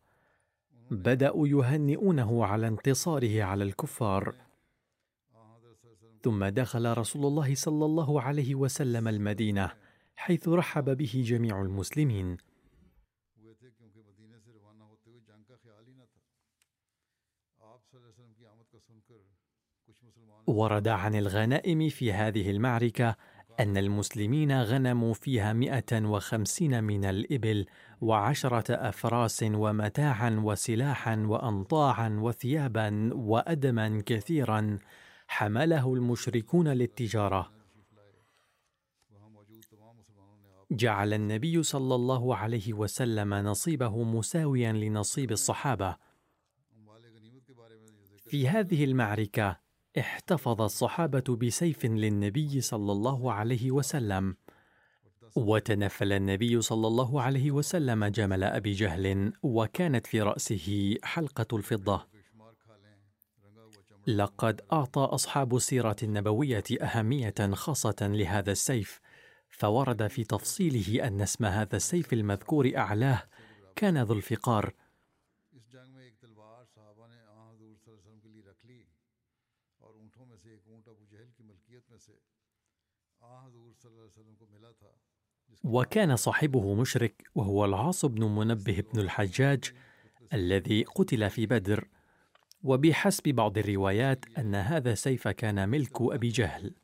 بدأوا 0.92 1.48
يهنئونه 1.48 2.46
على 2.46 2.68
انتصاره 2.68 3.44
على 3.44 3.64
الكفار. 3.64 4.36
ثم 6.24 6.46
دخل 6.46 6.98
رسول 6.98 7.26
الله 7.26 7.56
صلى 7.56 7.86
الله 7.86 8.22
عليه 8.22 8.56
وسلم 8.56 9.08
المدينة 9.08 9.72
حيث 10.16 10.48
رحب 10.48 10.98
به 10.98 11.24
جميع 11.26 11.62
المسلمين. 11.62 12.38
ورد 20.52 20.88
عن 20.88 21.16
الغنائم 21.16 21.90
في 21.90 22.14
هذه 22.14 22.52
المعركة 22.52 23.16
أن 23.60 23.78
المسلمين 23.78 24.62
غنموا 24.62 25.14
فيها 25.14 25.54
مئة 25.54 26.06
وخمسين 26.06 26.84
من 26.84 27.06
الإبل 27.06 27.66
وعشرة 28.02 28.74
أفراس 28.74 29.44
ومتاعا 29.44 30.42
وسلاحا 30.44 31.16
وأنطاعا 31.16 32.10
وثيابا 32.22 33.10
وأدما 33.14 34.04
كثيرا 34.06 34.80
حمله 35.28 35.94
المشركون 35.94 36.68
للتجارة. 36.68 37.52
جعل 40.72 41.14
النبي 41.14 41.64
صلى 41.64 41.96
الله 41.96 42.36
عليه 42.36 42.74
وسلم 42.74 43.34
نصيبه 43.34 44.04
مساويا 44.04 44.72
لنصيب 44.74 45.32
الصحابة. 45.32 45.98
في 48.28 48.50
هذه 48.50 48.84
المعركة 48.84 49.61
احتفظ 50.00 50.62
الصحابة 50.62 51.38
بسيف 51.42 51.86
للنبي 51.86 52.62
صلى 52.62 52.92
الله 52.92 53.34
عليه 53.34 53.72
وسلم. 53.72 54.36
وتنفل 55.36 56.14
النبي 56.14 56.62
صلى 56.62 56.88
الله 56.88 57.22
عليه 57.22 57.52
وسلم 57.52 58.06
جمل 58.06 58.44
أبي 58.44 58.72
جهل 58.72 59.34
وكانت 59.44 60.08
في 60.08 60.22
رأسه 60.22 60.96
حلقة 61.04 61.58
الفضة. 61.58 62.08
لقد 64.08 64.62
أعطى 64.74 65.02
أصحاب 65.02 65.56
السيرة 65.56 65.96
النبوية 66.04 66.64
أهمية 66.82 67.34
خاصة 67.54 67.96
لهذا 68.02 68.52
السيف 68.52 69.00
فورد 69.50 70.08
في 70.08 70.24
تفصيله 70.24 71.08
أن 71.08 71.22
اسم 71.22 71.46
هذا 71.46 71.76
السيف 71.76 72.14
المذكور 72.14 72.72
أعلاه 72.78 73.24
كان 73.76 73.98
ذو 73.98 74.14
الفقار 74.14 74.74
وكان 85.64 86.16
صاحبه 86.16 86.74
مشرك 86.74 87.30
وهو 87.36 87.66
العاص 87.66 88.06
بن 88.06 88.24
منبه 88.24 88.84
بن 88.94 89.00
الحجاج 89.00 89.74
الذي 90.34 90.84
قتل 90.84 91.30
في 91.30 91.46
بدر. 91.46 91.88
وبحسب 92.64 93.24
بعض 93.24 93.58
الروايات 93.58 94.26
أن 94.38 94.56
هذا 94.56 94.92
السيف 94.92 95.28
كان 95.28 95.70
ملك 95.70 96.02
أبي 96.02 96.30
جهل. 96.30 96.76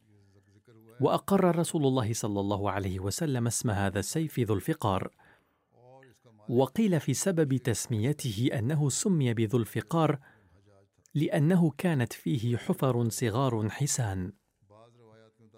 وأقر 1.02 1.56
رسول 1.56 1.86
الله 1.86 2.14
صلى 2.14 2.40
الله 2.40 2.72
عليه 2.72 3.00
وسلم 3.00 3.48
اسم 3.48 3.70
هذا 3.70 4.00
السيف 4.00 4.40
ذو 4.40 4.56
الفقار. 4.56 5.12
وقيل 6.50 7.00
في 7.00 7.14
سبب 7.14 7.58
تسميته 7.58 8.50
أنه 8.54 8.90
سمي 8.90 9.34
بذو 9.34 9.60
الفقار 9.60 10.20
لأنه 11.14 11.72
كانت 11.78 12.14
فيه 12.14 12.58
حفر 12.58 13.10
صغار 13.10 13.70
حسان. 13.70 14.34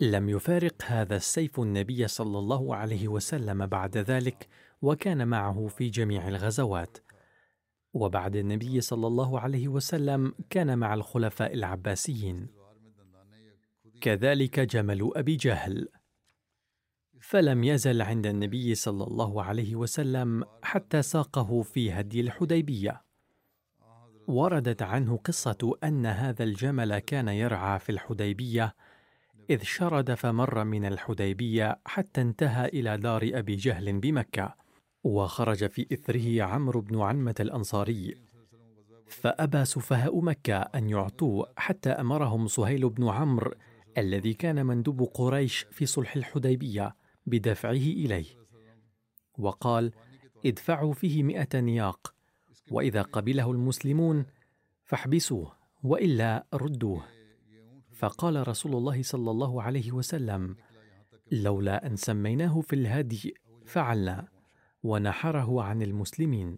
لم 0.02 0.30
يفارق 0.30 0.84
هذا 0.86 1.16
السيف 1.16 1.60
النبي 1.60 2.08
صلى 2.08 2.40
الله 2.40 2.76
عليه 2.76 3.08
وسلم 3.08 3.66
بعد 3.66 3.98
ذلك 3.98 4.48
وكان 4.82 5.28
معه 5.28 5.68
في 5.68 5.90
جميع 5.90 6.28
الغزوات. 6.28 6.98
وبعد 7.94 8.36
النبي 8.36 8.82
صلى 8.82 9.08
الله 9.08 9.40
عليه 9.40 9.68
وسلم 9.68 10.34
كان 10.50 10.78
مع 10.78 10.94
الخلفاء 10.94 11.54
العباسيين. 11.54 12.48
كذلك 14.02 14.60
جمل 14.60 15.12
أبي 15.16 15.36
جهل. 15.36 15.88
فلم 17.22 17.64
يزل 17.64 18.02
عند 18.02 18.28
النبي 18.28 18.76
صلى 18.76 19.04
الله 19.04 19.44
عليه 19.44 19.76
وسلم 19.76 20.44
حتى 20.64 21.02
ساقه 21.02 21.62
في 21.62 21.92
هدي 21.92 22.22
الحديبية. 22.22 23.02
وردت 24.28 24.82
عنه 24.82 25.18
قصة 25.18 25.78
أن 25.84 26.06
هذا 26.06 26.44
الجمل 26.44 27.00
كان 27.00 27.28
يرعى 27.28 27.80
في 27.80 27.92
الحديبية 27.92 28.76
إذ 29.50 29.64
شرد 29.64 30.14
فمر 30.14 30.64
من 30.64 30.86
الحديبية 30.86 31.80
حتى 31.86 32.22
انتهى 32.22 32.66
إلى 32.66 32.98
دار 32.98 33.30
أبي 33.34 33.56
جهل 33.56 34.00
بمكة 34.00 34.56
وخرج 35.04 35.68
في 35.68 35.88
إثره 35.94 36.44
عمرو 36.44 36.82
بن 36.82 37.02
عنمة 37.02 37.36
الأنصاري. 37.40 38.16
فأبى 39.08 39.66
سفهاء 39.66 40.22
مكة 40.22 40.58
أن 40.58 40.90
يعطوه 40.90 41.54
حتى 41.58 41.90
أمرهم 41.90 42.48
سهيل 42.48 42.90
بن 42.90 43.08
عمرو 43.08 43.54
الذي 43.98 44.34
كان 44.34 44.66
مندوب 44.66 45.04
قريش 45.14 45.66
في 45.72 45.86
صلح 45.86 46.16
الحديبية 46.16 46.96
بدفعه 47.26 47.72
إليه. 47.72 48.26
وقال 49.38 49.92
ادفعوا 50.46 50.94
فيه 50.94 51.24
مئة 51.24 51.60
نياق 51.60 52.14
وإذا 52.72 53.02
قبله 53.02 53.52
المسلمون 53.52 54.26
فاحبسوه 54.86 55.54
وإلا 55.84 56.46
ردوه. 56.54 57.19
فقال 58.00 58.48
رسول 58.48 58.76
الله 58.76 59.04
صلى 59.04 59.32
الله 59.32 59.64
عليه 59.64 59.92
وسلم 59.92 60.56
لولا 61.32 61.88
أن 61.88 61.96
سميناه 61.96 62.62
في 62.62 62.74
الهدي 62.76 63.34
فعلنا 63.66 64.28
ونحره 64.84 65.64
عن 65.64 65.82
المسلمين. 65.82 66.58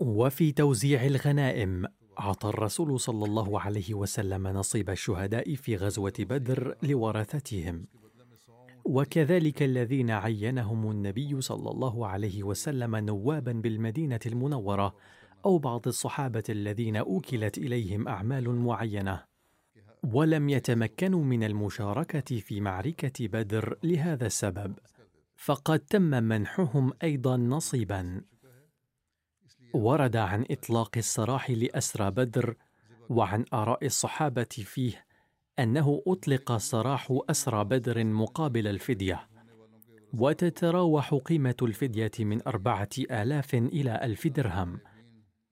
وفي 0.00 0.52
توزيع 0.52 1.06
الغنائم 1.06 1.86
أعطى 2.20 2.48
الرسول 2.48 3.00
صلى 3.00 3.24
الله 3.24 3.60
عليه 3.60 3.94
وسلم 3.94 4.48
نصيب 4.48 4.90
الشهداء 4.90 5.54
في 5.54 5.76
غزوة 5.76 6.12
بدر 6.18 6.76
لورثتهم 6.82 7.86
وكذلك 8.84 9.62
الذين 9.62 10.10
عينهم 10.10 10.90
النبي 10.90 11.40
صلى 11.40 11.70
الله 11.70 12.06
عليه 12.06 12.42
وسلم 12.42 12.96
نوابا 12.96 13.52
بالمدينة 13.52 14.20
المنورة 14.26 14.94
أو 15.44 15.58
بعض 15.58 15.88
الصحابة 15.88 16.44
الذين 16.48 16.96
أوكلت 16.96 17.58
إليهم 17.58 18.08
أعمال 18.08 18.50
معينة. 18.50 19.24
ولم 20.12 20.48
يتمكنوا 20.48 21.24
من 21.24 21.44
المشاركة 21.44 22.40
في 22.40 22.60
معركة 22.60 23.28
بدر 23.28 23.78
لهذا 23.82 24.26
السبب. 24.26 24.74
فقد 25.36 25.78
تم 25.78 26.02
منحهم 26.02 26.92
أيضا 27.02 27.36
نصيبا. 27.36 28.20
ورد 29.72 30.16
عن 30.16 30.44
إطلاق 30.50 30.90
السراح 30.96 31.50
لأسرى 31.50 32.10
بدر 32.10 32.54
وعن 33.08 33.44
آراء 33.52 33.86
الصحابة 33.86 34.44
فيه 34.44 35.04
أنه 35.58 36.02
أطلق 36.06 36.56
سراح 36.56 37.18
أسرى 37.30 37.64
بدر 37.64 38.04
مقابل 38.04 38.66
الفدية. 38.66 39.28
وتتراوح 40.12 41.14
قيمة 41.14 41.54
الفدية 41.62 42.10
من 42.20 42.42
أربعة 42.46 42.88
آلاف 42.98 43.54
إلى 43.54 44.00
ألف 44.02 44.26
درهم. 44.26 44.80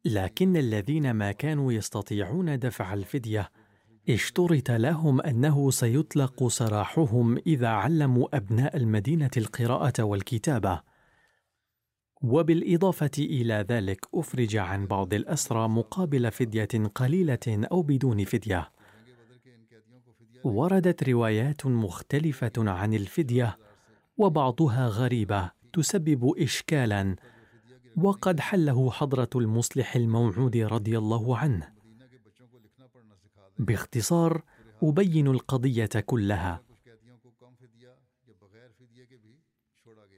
لكن 0.05 0.57
الذين 0.57 1.11
ما 1.11 1.33
كانوا 1.33 1.73
يستطيعون 1.73 2.59
دفع 2.59 2.95
الفدية 2.95 3.51
اشترط 4.09 4.71
لهم 4.71 5.21
أنه 5.21 5.71
سيطلق 5.71 6.49
سراحهم 6.49 7.39
إذا 7.47 7.69
علموا 7.69 8.37
أبناء 8.37 8.77
المدينة 8.77 9.31
القراءة 9.37 10.03
والكتابة. 10.03 10.81
وبالإضافة 12.27 13.11
إلى 13.19 13.67
ذلك 13.69 14.07
أفرج 14.15 14.57
عن 14.57 14.87
بعض 14.87 15.15
الأسرى 15.15 15.69
مقابل 15.69 16.31
فدية 16.31 16.69
قليلة 16.95 17.39
أو 17.49 17.83
بدون 17.83 18.25
فدية. 18.25 18.73
وردت 20.45 21.09
روايات 21.09 21.67
مختلفة 21.67 22.53
عن 22.59 22.95
الفدية 22.95 23.59
وبعضها 24.19 24.89
غريبة 24.89 25.51
تسبب 25.73 26.33
اشكالا 26.39 27.17
وقد 27.97 28.41
حله 28.41 28.91
حضرة 28.91 29.31
المصلح 29.35 29.97
الموعود 29.97 30.57
رضي 30.57 30.99
الله 30.99 31.37
عنه. 31.37 31.69
باختصار 33.59 34.43
أبين 34.83 35.27
القضية 35.27 35.91
كلها. 36.07 36.66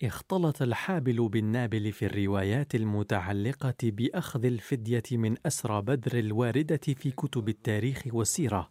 اختلط 0.03 0.63
الحابل 0.63 1.29
بالنابل 1.29 1.93
في 1.93 2.07
الروايات 2.07 2.75
المتعلقة 2.75 3.75
بأخذ 3.83 4.45
الفدية 4.45 5.03
من 5.13 5.37
أسرى 5.47 5.83
بدر 5.83 6.19
الواردة 6.19 6.81
في 6.95 7.11
كتب 7.11 7.49
التاريخ 7.49 8.03
والسيرة 8.07 8.71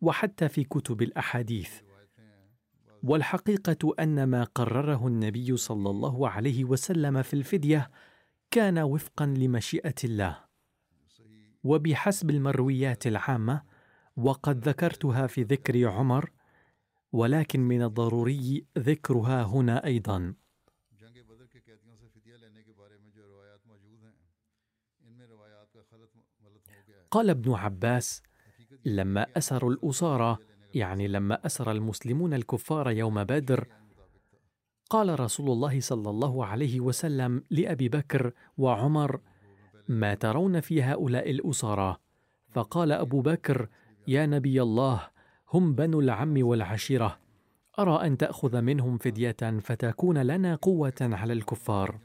وحتى 0.00 0.48
في 0.48 0.64
كتب 0.64 1.02
الأحاديث. 1.02 1.70
والحقيقة 3.02 3.94
أن 4.00 4.24
ما 4.24 4.44
قرره 4.44 5.06
النبي 5.06 5.56
صلى 5.56 5.90
الله 5.90 6.28
عليه 6.28 6.64
وسلم 6.64 7.22
في 7.22 7.34
الفدية 7.34 7.90
كان 8.50 8.78
وفقا 8.78 9.26
لمشيئة 9.26 9.94
الله. 10.04 10.38
وبحسب 11.64 12.30
المرويات 12.30 13.06
العامة 13.06 13.62
وقد 14.16 14.68
ذكرتها 14.68 15.26
في 15.26 15.42
ذكر 15.42 15.88
عمر 15.88 16.30
ولكن 17.12 17.60
من 17.60 17.82
الضروري 17.82 18.66
ذكرها 18.78 19.42
هنا 19.42 19.84
أيضا. 19.84 20.34
قال 27.10 27.30
ابن 27.30 27.52
عباس 27.52 28.22
لما 28.84 29.26
اسروا 29.36 29.72
الأسارى 29.72 30.38
يعني 30.74 31.08
لما 31.08 31.46
أسر 31.46 31.70
المسلمون 31.70 32.34
الكفار 32.34 32.90
يوم 32.90 33.24
بدر 33.24 33.66
قال 34.90 35.20
رسول 35.20 35.50
الله 35.50 35.80
صلى 35.80 36.10
الله 36.10 36.46
عليه 36.46 36.80
وسلم 36.80 37.44
لأبي 37.50 37.88
بكر 37.88 38.32
وعمر 38.58 39.20
ما 39.88 40.14
ترون 40.14 40.60
في 40.60 40.82
هؤلاء 40.82 41.30
الأسارى؟ 41.30 41.96
فقال 42.50 42.92
أبو 42.92 43.20
بكر 43.20 43.68
يا 44.08 44.26
نبي 44.26 44.62
الله 44.62 45.08
هم 45.52 45.74
بنو 45.74 46.00
العم 46.00 46.34
والعشيرة. 46.46 47.18
أرى 47.78 48.06
أن 48.06 48.18
تأخذ 48.18 48.60
منهم 48.60 48.98
فدية 48.98 49.60
فتكون 49.60 50.18
لنا 50.18 50.54
قوة 50.54 50.94
على 51.00 51.32
الكفار. 51.32 51.98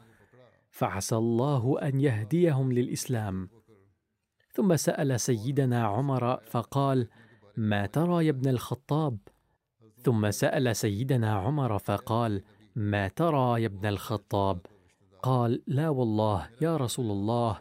فعسى 0.71 1.15
الله 1.15 1.77
أن 1.82 2.01
يهديهم 2.01 2.73
للإسلام. 2.73 3.49
ثم 4.53 4.75
سأل 4.75 5.19
سيدنا 5.19 5.88
عمر 5.88 6.38
فقال 6.38 7.08
ما 7.58 7.86
ترى 7.86 8.25
يا 8.25 8.32
ابن 8.32 8.49
الخطاب؟ 8.49 9.17
ثم 10.03 10.32
سأل 10.32 10.75
سيدنا 10.75 11.36
عمر 11.36 11.79
فقال 11.79 12.43
ما 12.75 13.08
ترى 13.08 13.62
يا 13.62 13.67
ابن 13.67 13.86
الخطاب؟ 13.86 14.60
قال 15.23 15.62
لا 15.67 15.89
والله 15.89 16.49
يا 16.62 16.77
رسول 16.77 17.12
الله 17.12 17.60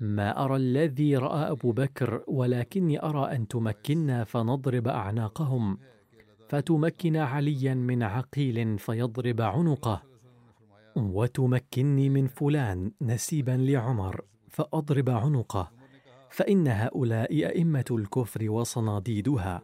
ما 0.00 0.44
أرى 0.44 0.56
الذي 0.56 1.16
رأى 1.16 1.50
أبو 1.50 1.72
بكر 1.72 2.24
ولكني 2.28 3.02
أرى 3.02 3.36
أن 3.36 3.48
تمكنا 3.48 4.24
فنضرب 4.24 4.88
أعناقهم. 4.88 5.78
فتمكن 6.48 7.16
عليا 7.16 7.74
من 7.74 8.02
عقيل 8.02 8.78
فيضرب 8.78 9.40
عنقه. 9.40 10.02
وتمكني 10.96 12.08
من 12.08 12.26
فلان 12.26 12.92
نسيبا 13.02 13.50
لعمر 13.50 14.20
فأضرب 14.48 15.10
عنقه. 15.10 15.70
فإن 16.30 16.68
هؤلاء 16.68 17.32
أئمة 17.32 17.84
الكفر 17.90 18.50
وصناديدها. 18.50 19.62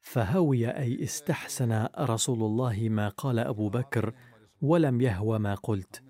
فهوي 0.00 0.68
أي 0.68 1.02
استحسن 1.02 1.86
رسول 1.98 2.42
الله 2.42 2.88
ما 2.88 3.08
قال 3.08 3.38
أبو 3.38 3.68
بكر 3.68 4.12
ولم 4.62 5.00
يهو 5.00 5.38
ما 5.38 5.54
قلت. 5.54 6.09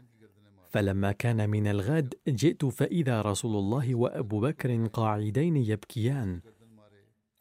فلما 0.70 1.12
كان 1.12 1.50
من 1.50 1.66
الغد 1.66 2.14
جئت 2.28 2.64
فإذا 2.64 3.22
رسول 3.22 3.56
الله 3.56 3.94
وأبو 3.94 4.40
بكر 4.40 4.86
قاعدين 4.86 5.56
يبكيان. 5.56 6.40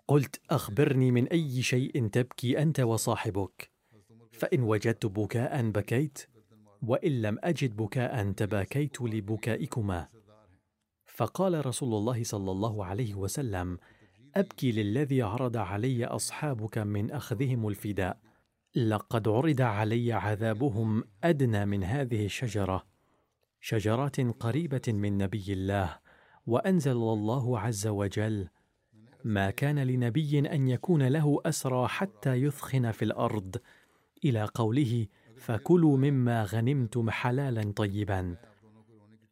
قلت 0.08 0.42
أخبرني 0.50 1.12
من 1.12 1.28
أي 1.28 1.62
شيء 1.62 2.08
تبكي 2.08 2.62
أنت 2.62 2.80
وصاحبك. 2.80 3.72
فإن 4.32 4.64
وجدت 4.64 5.06
بكاء 5.06 5.70
بكيت 5.70 6.20
وإن 6.82 7.22
لم 7.22 7.38
أجد 7.44 7.76
بكاء 7.76 8.32
تباكيت 8.32 9.02
لبكائكما. 9.02 10.08
فقال 11.06 11.66
رسول 11.66 11.94
الله 11.94 12.24
صلى 12.24 12.52
الله 12.52 12.86
عليه 12.86 13.16
وسلم 13.16 13.78
أبكي 14.36 14.72
للذي 14.72 15.22
عرض 15.22 15.58
علي 15.58 16.06
أصحابك 16.06 16.78
من 16.78 17.12
أخذهم 17.12 17.68
الفداء. 17.68 18.20
لقد 18.76 19.28
عرض 19.28 19.62
علي 19.62 20.14
عذابهم 20.14 21.04
أدنى 21.24 21.66
من 21.66 21.84
هذه 21.84 22.26
الشجرة. 22.26 22.89
شجرات 23.62 24.22
قريبة 24.22 24.82
من 24.88 25.18
نبي 25.18 25.54
الله 25.54 26.00
وأنزل 26.48 26.92
الله 26.92 27.60
عز 27.60 27.88
وجل 27.88 28.48
ما 29.24 29.52
كان 29.52 29.80
لنبي 29.80 30.40
أن 30.40 30.68
يكون 30.68 31.08
له 31.08 31.42
أسرى 31.46 31.88
حتى 31.88 32.34
يثخن 32.34 32.92
في 32.92 33.06
الأرض. 33.06 33.56
إلى 34.26 34.50
قوله 34.54 35.08
فكلوا 35.38 35.98
مما 35.98 36.44
غنمتم 36.44 37.10
حلالا 37.10 37.74
طيبا 37.76 38.36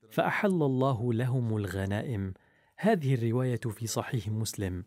فأحل 0.10 0.64
الله 0.64 1.14
لهم 1.14 1.58
الغنائم. 1.58 2.34
هذه 2.78 3.14
الرواية 3.14 3.60
في 3.70 3.88
صحيح 3.88 4.28
مسلم. 4.28 4.84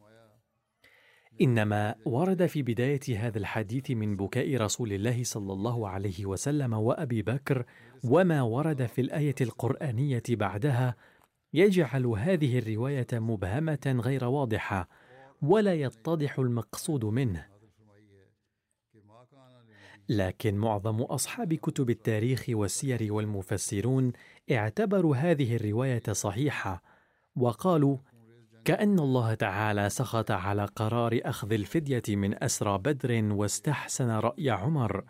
إنما 1.41 1.95
ورد 2.05 2.47
في 2.47 2.63
بداية 2.63 3.01
هذا 3.17 3.39
الحديث 3.39 3.91
من 3.91 4.17
بكاء 4.17 4.57
رسول 4.57 4.93
الله 4.93 5.25
صلى 5.25 5.53
الله 5.53 5.89
عليه 5.89 6.27
وسلم 6.27 6.73
وأبي 6.73 7.23
بكر 7.23 7.65
وما 8.05 8.43
ورد 8.43 8.87
في 8.87 9.01
الآية 9.01 9.35
القرآنية 9.41 10.23
بعدها 10.31 10.97
يجعل 11.55 12.07
هذه 12.07 12.59
الرواية 12.59 13.07
مبهمة 13.13 14.01
غير 14.05 14.25
واضحة 14.25 14.89
ولا 15.43 15.75
يتضح 15.75 16.39
المقصود 16.39 17.05
منه. 17.05 17.47
لكن 20.09 20.55
معظم 20.55 21.03
أصحاب 21.03 21.55
كتب 21.55 21.91
التاريخ 21.91 22.45
والسير 22.49 23.13
والمفسرون 23.13 24.13
اعتبروا 24.51 25.17
هذه 25.17 25.57
الرواية 25.57 26.03
صحيحة 26.13 26.83
وقالوا 27.37 27.99
كأن 28.65 28.99
الله 28.99 29.35
تعالى 29.35 29.89
سخط 29.89 30.31
على 30.31 30.65
قرار 30.65 31.21
أخذ 31.25 31.53
الفدية 31.53 32.03
من 32.09 32.45
أسرى 32.45 32.79
بدر 32.79 33.35
واستحسن 33.35 34.11
رأي 34.11 34.51
عمر. 34.51 35.05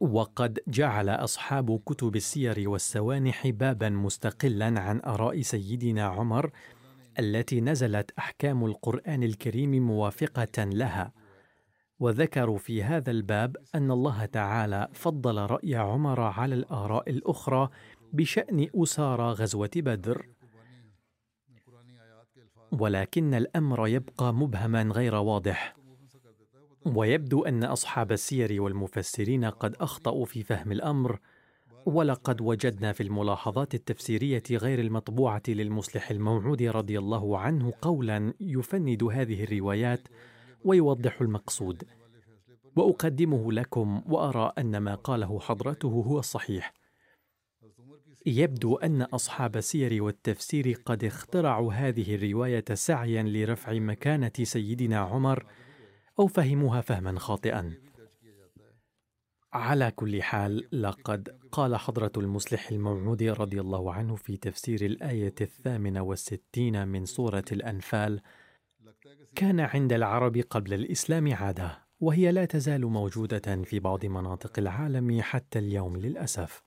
وقد 0.00 0.58
جعل 0.68 1.08
أصحاب 1.08 1.80
كتب 1.86 2.16
السير 2.16 2.68
والسوانح 2.68 3.46
بابا 3.46 3.88
مستقلا 3.88 4.80
عن 4.80 5.00
آراء 5.00 5.40
سيدنا 5.40 6.04
عمر 6.04 6.50
التي 7.18 7.60
نزلت 7.60 8.10
أحكام 8.18 8.64
القرآن 8.64 9.22
الكريم 9.22 9.86
موافقة 9.86 10.64
لها. 10.64 11.12
وذكروا 11.98 12.58
في 12.58 12.82
هذا 12.82 13.10
الباب 13.10 13.56
أن 13.74 13.90
الله 13.90 14.24
تعالى 14.24 14.88
فضل 14.92 15.36
رأي 15.36 15.74
عمر 15.74 16.20
على 16.20 16.54
الآراء 16.54 17.10
الأخرى 17.10 17.68
بشأن 18.12 18.68
أسارى 18.74 19.32
غزوة 19.32 19.70
بدر. 19.76 20.26
ولكن 22.72 23.34
الأمر 23.34 23.88
يبقى 23.88 24.34
مبهما 24.34 24.82
غير 24.82 25.14
واضح. 25.14 25.76
ويبدو 26.86 27.44
أن 27.44 27.64
أصحاب 27.64 28.12
السير 28.12 28.62
والمفسرين 28.62 29.44
قد 29.44 29.76
أخطأوا 29.80 30.24
في 30.24 30.42
فهم 30.42 30.72
الأمر 30.72 31.18
ولقد 31.86 32.40
وجدنا 32.40 32.92
في 32.92 33.02
الملاحظات 33.02 33.74
التفسيرية 33.74 34.42
غير 34.50 34.80
المطبوعة 34.80 35.42
للمصلح 35.48 36.10
الموعود 36.10 36.62
رضي 36.62 36.98
الله 36.98 37.38
عنه 37.38 37.72
قولا 37.82 38.34
يفند 38.40 39.04
هذه 39.04 39.44
الروايات 39.44 40.08
ويوضح 40.64 41.20
المقصود. 41.20 41.82
وأقدمه 42.76 43.52
لكم 43.52 44.02
وأرى 44.06 44.52
أن 44.58 44.78
ما 44.78 44.94
قاله 44.94 45.40
حضرته 45.40 45.88
هو 45.88 46.18
الصحيح. 46.18 46.72
يبدو 48.26 48.76
أن 48.76 49.02
أصحاب 49.02 49.56
السير 49.56 50.02
والتفسير 50.02 50.82
قد 50.86 51.04
اخترعوا 51.04 51.72
هذه 51.72 52.14
الرواية 52.14 52.64
سعيا 52.74 53.22
لرفع 53.22 53.72
مكانة 53.72 54.32
سيدنا 54.42 54.98
عمر 54.98 55.46
أو 56.18 56.26
فهموها 56.26 56.80
فهما 56.80 57.18
خاطئا. 57.18 57.74
على 59.52 59.90
كل 59.90 60.22
حال 60.22 60.68
لقد 60.72 61.28
قال 61.52 61.76
حضرة 61.76 62.12
المصلح 62.16 62.70
الموعود 62.70 63.22
رضي 63.22 63.60
الله 63.60 63.92
عنه 63.92 64.14
في 64.16 64.36
تفسير 64.36 64.84
الآية 64.84 65.34
الثامنة 65.40 66.02
والستين 66.02 66.88
من 66.88 67.04
سورة 67.04 67.44
الأنفال 67.52 68.20
كان 69.34 69.60
عند 69.60 69.92
العرب 69.92 70.36
قبل 70.50 70.74
الإسلام 70.74 71.34
عادة 71.34 71.86
وهي 72.00 72.32
لا 72.32 72.44
تزال 72.44 72.86
موجودة 72.86 73.62
في 73.64 73.80
بعض 73.80 74.06
مناطق 74.06 74.58
العالم 74.58 75.22
حتى 75.22 75.58
اليوم 75.58 75.96
للأسف. 75.96 76.65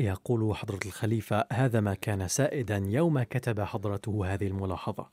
يقول 0.00 0.56
حضرة 0.56 0.80
الخليفة 0.86 1.46
هذا 1.52 1.80
ما 1.80 1.94
كان 1.94 2.28
سائدا 2.28 2.76
يوم 2.76 3.22
كتب 3.22 3.60
حضرته 3.60 4.34
هذه 4.34 4.46
الملاحظة. 4.46 5.10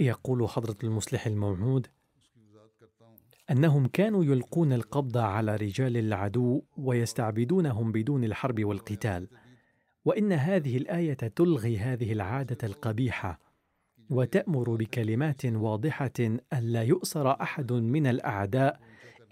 يقول 0.00 0.48
حضرة 0.48 0.76
المصلح 0.84 1.26
الموعود 1.26 1.86
أنهم 3.50 3.86
كانوا 3.86 4.24
يلقون 4.24 4.72
القبض 4.72 5.18
على 5.18 5.56
رجال 5.56 5.96
العدو 5.96 6.62
ويستعبدونهم 6.76 7.92
بدون 7.92 8.24
الحرب 8.24 8.64
والقتال 8.64 9.28
وإن 10.04 10.32
هذه 10.32 10.76
الآية 10.76 11.14
تلغي 11.14 11.78
هذه 11.78 12.12
العادة 12.12 12.58
القبيحة 12.68 13.40
وتأمر 14.10 14.74
بكلمات 14.76 15.46
واضحة 15.46 16.12
الا 16.52 16.82
يؤسر 16.82 17.30
أحد 17.42 17.72
من 17.72 18.06
الأعداء 18.06 18.80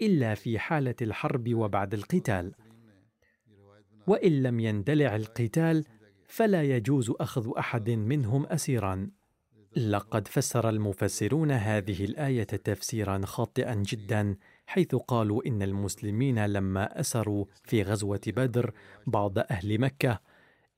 إلا 0.01 0.35
في 0.35 0.59
حالة 0.59 0.95
الحرب 1.01 1.53
وبعد 1.53 1.93
القتال. 1.93 2.53
وإن 4.07 4.43
لم 4.43 4.59
يندلع 4.59 5.15
القتال 5.15 5.85
فلا 6.27 6.63
يجوز 6.63 7.11
أخذ 7.19 7.51
أحد 7.57 7.89
منهم 7.89 8.45
أسيرا. 8.45 9.09
لقد 9.75 10.27
فسر 10.27 10.69
المفسرون 10.69 11.51
هذه 11.51 12.05
الآية 12.05 12.43
تفسيرا 12.43 13.21
خاطئا 13.25 13.75
جدا 13.75 14.35
حيث 14.67 14.95
قالوا 14.95 15.47
إن 15.47 15.61
المسلمين 15.61 16.45
لما 16.45 16.99
أسروا 16.99 17.45
في 17.63 17.83
غزوة 17.83 18.21
بدر 18.27 18.73
بعض 19.07 19.39
أهل 19.39 19.79
مكة 19.79 20.19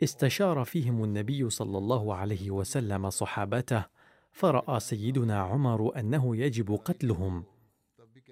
استشار 0.04 0.64
فيهم 0.64 1.04
النبي 1.04 1.50
صلى 1.50 1.78
الله 1.78 2.16
عليه 2.16 2.52
وسلم 2.52 3.10
صحابته 3.10 3.86
فرأى 4.32 4.80
سيدنا 4.80 5.40
عمر 5.40 6.00
أنه 6.00 6.38
يجب 6.38 6.80
قتلهم. 6.86 7.44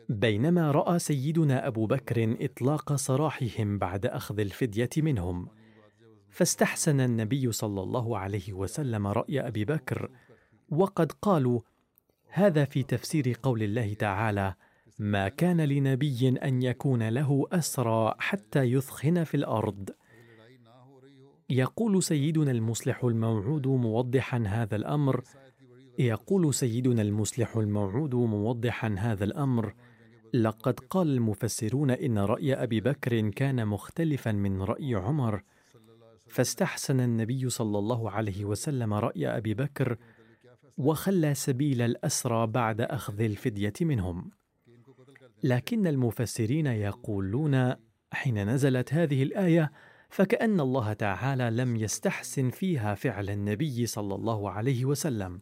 بينما 0.09 0.71
رأى 0.71 0.99
سيدنا 0.99 1.67
أبو 1.67 1.85
بكر 1.85 2.37
إطلاق 2.41 2.95
سراحهم 2.95 3.77
بعد 3.77 4.05
أخذ 4.05 4.39
الفدية 4.39 4.89
منهم. 4.97 5.47
فاستحسن 6.29 6.99
النبي 6.99 7.51
صلى 7.51 7.81
الله 7.81 8.17
عليه 8.17 8.53
وسلم 8.53 9.07
رأي 9.07 9.47
أبي 9.47 9.65
بكر 9.65 10.09
وقد 10.69 11.11
قالوا 11.11 11.61
هذا 12.27 12.65
في 12.65 12.83
تفسير 12.83 13.37
قول 13.43 13.63
الله 13.63 13.93
تعالى 13.93 14.55
ما 14.99 15.27
كان 15.29 15.61
لنبي 15.61 16.29
أن 16.29 16.61
يكون 16.61 17.09
له 17.09 17.47
أسرى 17.51 18.15
حتى 18.19 18.63
يثخن 18.63 19.23
في 19.23 19.37
الأرض. 19.37 19.89
يقول 21.49 22.03
سيدنا 22.03 22.51
المصلح 22.51 23.03
الموعود 23.03 23.67
موضحا 23.67 24.43
هذا 24.47 24.75
الأمر 24.75 25.23
يقول 25.99 26.53
سيدنا 26.53 27.01
المصلح 27.01 27.57
الموعود 27.57 28.15
موضحا 28.15 28.95
هذا 28.99 29.23
الأمر 29.23 29.73
لقد 30.33 30.79
قال 30.79 31.07
المفسرون 31.07 31.91
إن 31.91 32.17
رأي 32.17 32.53
أبي 32.53 32.81
بكر 32.81 33.29
كان 33.29 33.67
مختلفا 33.67 34.31
من 34.31 34.61
رأي 34.61 34.95
عمر 34.95 35.43
فاستحسن 36.27 36.99
النبي 36.99 37.49
صلى 37.49 37.79
الله 37.79 38.11
عليه 38.11 38.45
وسلم 38.45 38.93
رأي 38.93 39.27
أبي 39.27 39.53
بكر 39.53 39.97
وخلى 40.77 41.33
سبيل 41.33 41.81
الأسرى 41.81 42.47
بعد 42.47 42.81
أخذ 42.81 43.21
الفدية 43.21 43.73
منهم. 43.81 44.31
لكن 45.43 45.87
المفسرين 45.87 46.67
يقولون 46.67 47.73
حين 48.13 48.49
نزلت 48.49 48.93
هذه 48.93 49.23
الآية 49.23 49.71
فكأن 50.09 50.59
الله 50.59 50.93
تعالى 50.93 51.49
لم 51.51 51.75
يستحسن 51.75 52.49
فيها 52.49 52.95
فعل 52.95 53.29
النبي 53.29 53.85
صلى 53.85 54.15
الله 54.15 54.51
عليه 54.51 54.85
وسلم. 54.85 55.41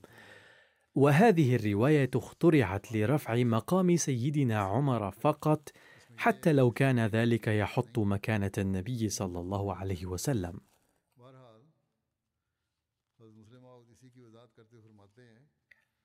وهذه 0.96 1.56
الرواية 1.56 2.10
اخترعت 2.16 2.92
لرفع 2.92 3.44
مقام 3.44 3.96
سيدنا 3.96 4.60
عمر 4.60 5.12
فقط 5.12 5.70
حتى 6.18 6.54
لو 6.54 6.72
كان 6.72 7.00
ذلك 7.00 7.48
يحط 7.48 8.00
مكانة 8.00 8.52
النبي 8.58 9.10
صلى 9.10 9.40
الله 9.40 9.76
عليه 9.76 10.06
وسلم. 10.06 10.60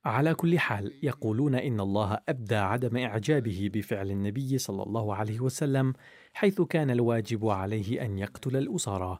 على 0.05 0.35
كل 0.35 0.59
حال 0.59 0.99
يقولون 1.03 1.55
إن 1.55 1.81
الله 1.81 2.18
أبدى 2.29 2.55
عدم 2.55 2.96
إعجابه 2.96 3.70
بفعل 3.75 4.11
النبي 4.11 4.59
صلى 4.59 4.83
الله 4.83 5.14
عليه 5.14 5.40
وسلم 5.40 5.92
حيث 6.33 6.61
كان 6.61 6.90
الواجب 6.90 7.46
عليه 7.46 8.05
أن 8.05 8.18
يقتل 8.18 8.57
الاسارى 8.57 9.18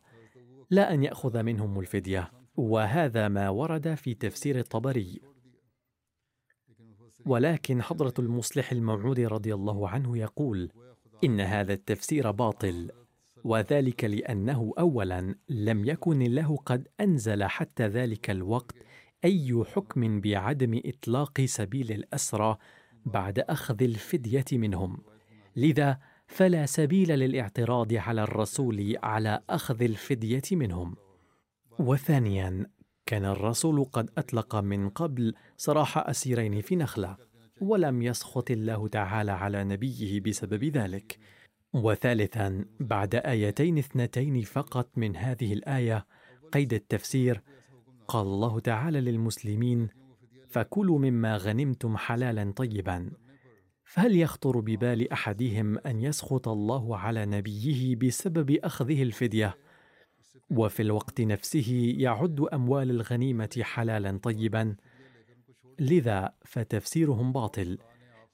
لا 0.71 0.95
أن 0.95 1.03
يأخذ 1.03 1.43
منهم 1.43 1.81
الفدية. 1.81 2.31
وهذا 2.57 3.29
ما 3.29 3.49
ورد 3.49 3.95
في 3.95 4.15
تفسير 4.15 4.59
الطبري. 4.59 5.21
ولكن 7.27 7.83
حضرة 7.83 8.15
المصلح 8.19 8.73
الموعود 8.73 9.21
رضي 9.21 9.55
الله 9.55 9.89
عنه 9.89 10.19
يقول 10.19 10.71
إن 11.25 11.41
هذا 11.41 11.73
التفسير 11.73 12.31
باطل 12.31 12.91
وذلك 13.45 14.05
لأنه 14.05 14.73
اولا 14.79 15.35
لم 15.49 15.85
يكن 15.85 16.23
الله 16.23 16.57
قد 16.57 16.89
أنزل 17.01 17.45
حتى 17.45 17.87
ذلك 17.87 18.31
الوقت 18.31 18.77
أي 19.25 19.65
حكم 19.75 20.21
بعدم 20.21 20.81
إطلاق 20.85 21.41
سبيل 21.41 21.93
الأسرى 21.93 22.57
بعد 23.07 23.39
أخذ 23.39 23.83
الفدية 23.83 24.45
منهم. 24.53 25.03
لذا 25.57 25.99
فلا 26.27 26.67
سبيل 26.67 27.09
للاعتراض 27.09 27.95
على 27.95 28.23
الرسول 28.23 28.97
على 29.03 29.41
أخذ 29.51 29.83
الفدية 29.83 30.43
منهم. 30.53 30.97
وثانيا 31.79 32.67
كان 33.07 33.25
الرسول 33.25 33.85
قد 33.85 34.11
أطلق 34.19 34.57
من 34.57 34.89
قبل 34.89 35.35
سراح 35.57 35.99
أسيرين 35.99 36.61
في 36.61 36.77
نخلة 36.77 37.17
ولم 37.61 38.03
يسخط 38.03 38.51
الله 38.51 38.89
تعالى 38.89 39.33
على 39.33 39.65
نبيه 39.65 40.21
بسبب 40.21 40.65
ذلك. 40.65 41.19
وثالثا 41.73 42.65
بعد 42.81 43.15
آيتين 43.15 43.79
اثنتين 43.79 44.43
فقط 44.43 44.91
من 44.97 45.17
هذه 45.17 45.53
الآية 45.53 46.07
قيد 46.53 46.73
التفسير 46.73 47.43
قال 48.09 48.27
الله 48.27 48.61
تعالى 48.61 49.01
للمسلمين 49.01 49.89
فكلوا 50.49 50.99
مما 50.99 51.37
غنمتم 51.37 51.97
حلالا 51.97 52.53
طيبا 52.57 53.11
فهل 53.85 54.17
يخطر 54.17 54.61
ببال 54.61 55.13
أحدهم 55.13 55.79
أن 55.79 56.01
يسخط 56.01 56.49
الله 56.49 56.97
على 56.99 57.27
نبيه 57.27 57.97
بسبب 57.97 58.51
أخذه 58.51 59.03
الفدية؟ 59.03 59.57
وفي 60.51 60.83
الوقت 60.83 61.21
نفسه 61.21 61.95
يعد 61.99 62.41
أموال 62.41 62.91
الغنيمة 62.91 63.59
حلالا 63.63 64.19
طيبا. 64.23 64.77
لذا 65.79 66.33
فتفسيرهم 66.45 67.33
باطل 67.33 67.79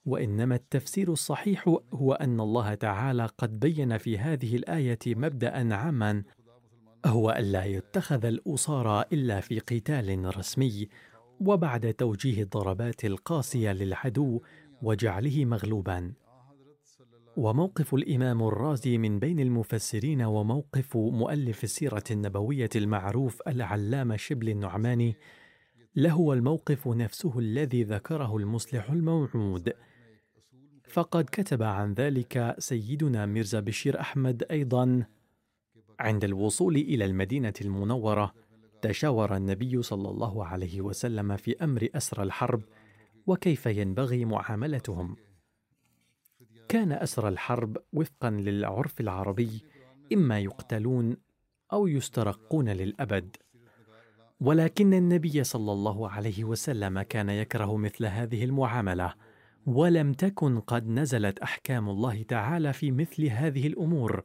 وإنما 0.05 0.55
التفسير 0.55 1.11
الصحيح 1.11 1.77
هو 1.93 2.13
أن 2.13 2.39
الله 2.39 2.73
تعالى 2.73 3.25
قد 3.37 3.59
بين 3.59 3.97
في 3.97 4.17
هذه 4.17 4.55
الآية 4.55 4.99
مبدا 5.07 5.75
عاما 5.75 6.23
هو 7.05 7.31
ألا 7.31 7.65
يتخذ 7.65 8.25
الأسارى 8.25 9.05
إلا 9.13 9.41
في 9.41 9.59
قتال 9.59 10.37
رسمي 10.37 10.89
وبعد 11.39 11.93
توجيه 11.93 12.43
الضربات 12.43 13.05
القاسية 13.05 13.71
للعدو 13.71 14.41
وجعله 14.81 15.45
مغلوبا. 15.45 16.13
وموقف 17.37 17.93
الإمام 17.93 18.43
الرازي 18.43 18.97
من 18.97 19.19
بين 19.19 19.39
المفسرين 19.39 20.21
وموقف 20.21 20.97
مؤلف 20.97 21.63
السيرة 21.63 22.03
النبوية 22.11 22.69
المعروف 22.75 23.41
العلامة 23.47 24.15
شبل 24.15 24.49
النعماني 24.49 25.15
لهو 25.95 26.33
الموقف 26.33 26.87
نفسه 26.87 27.39
الذي 27.39 27.83
ذكره 27.83 28.37
المصلح 28.37 28.89
الموعود. 28.89 29.73
فقد 30.89 31.25
كتب 31.31 31.63
عن 31.63 31.93
ذلك 31.93 32.55
سيدنا 32.59 33.25
ميرزا 33.25 33.59
بشير 33.59 33.99
أحمد 33.99 34.43
أيضا. 34.51 35.05
عند 35.99 36.23
الوصول 36.23 36.75
إلى 36.75 37.05
المدينة 37.05 37.53
المنورة 37.61 38.33
تشاور 38.81 39.35
النبي 39.35 39.81
صلى 39.81 40.09
الله 40.09 40.45
عليه 40.45 40.81
وسلم 40.81 41.37
في 41.37 41.63
أمر 41.63 41.87
أسرى 41.95 42.23
الحرب 42.23 42.61
وكيف 43.27 43.65
ينبغي 43.65 44.25
معاملتهم. 44.25 45.15
كان 46.67 46.91
أسرى 46.91 47.29
الحرب 47.29 47.77
وفقا 47.93 48.29
للعرف 48.29 49.01
العربي 49.01 49.63
إما 50.13 50.39
يقتلون 50.39 51.17
أو 51.73 51.87
يسترقون 51.87 52.69
للأبد. 52.69 53.35
ولكن 54.39 54.93
النبي 54.93 55.43
صلى 55.43 55.71
الله 55.71 56.09
عليه 56.09 56.43
وسلم 56.43 57.01
كان 57.01 57.29
يكره 57.29 57.77
مثل 57.77 58.05
هذه 58.05 58.43
المعاملة 58.43 59.13
ولم 59.65 60.13
تكن 60.13 60.59
قد 60.59 60.87
نزلت 60.87 61.39
أحكام 61.39 61.89
الله 61.89 62.23
تعالى 62.23 62.73
في 62.73 62.91
مثل 62.91 63.25
هذه 63.25 63.67
الأمور. 63.67 64.23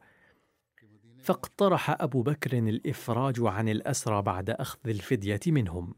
فاقترح 1.19 2.01
أبو 2.01 2.21
بكر 2.21 2.57
الإفراج 2.57 3.35
عن 3.39 3.69
الأسرى 3.69 4.21
بعد 4.21 4.49
أخذ 4.49 4.89
الفدية 4.89 5.39
منهم 5.47 5.95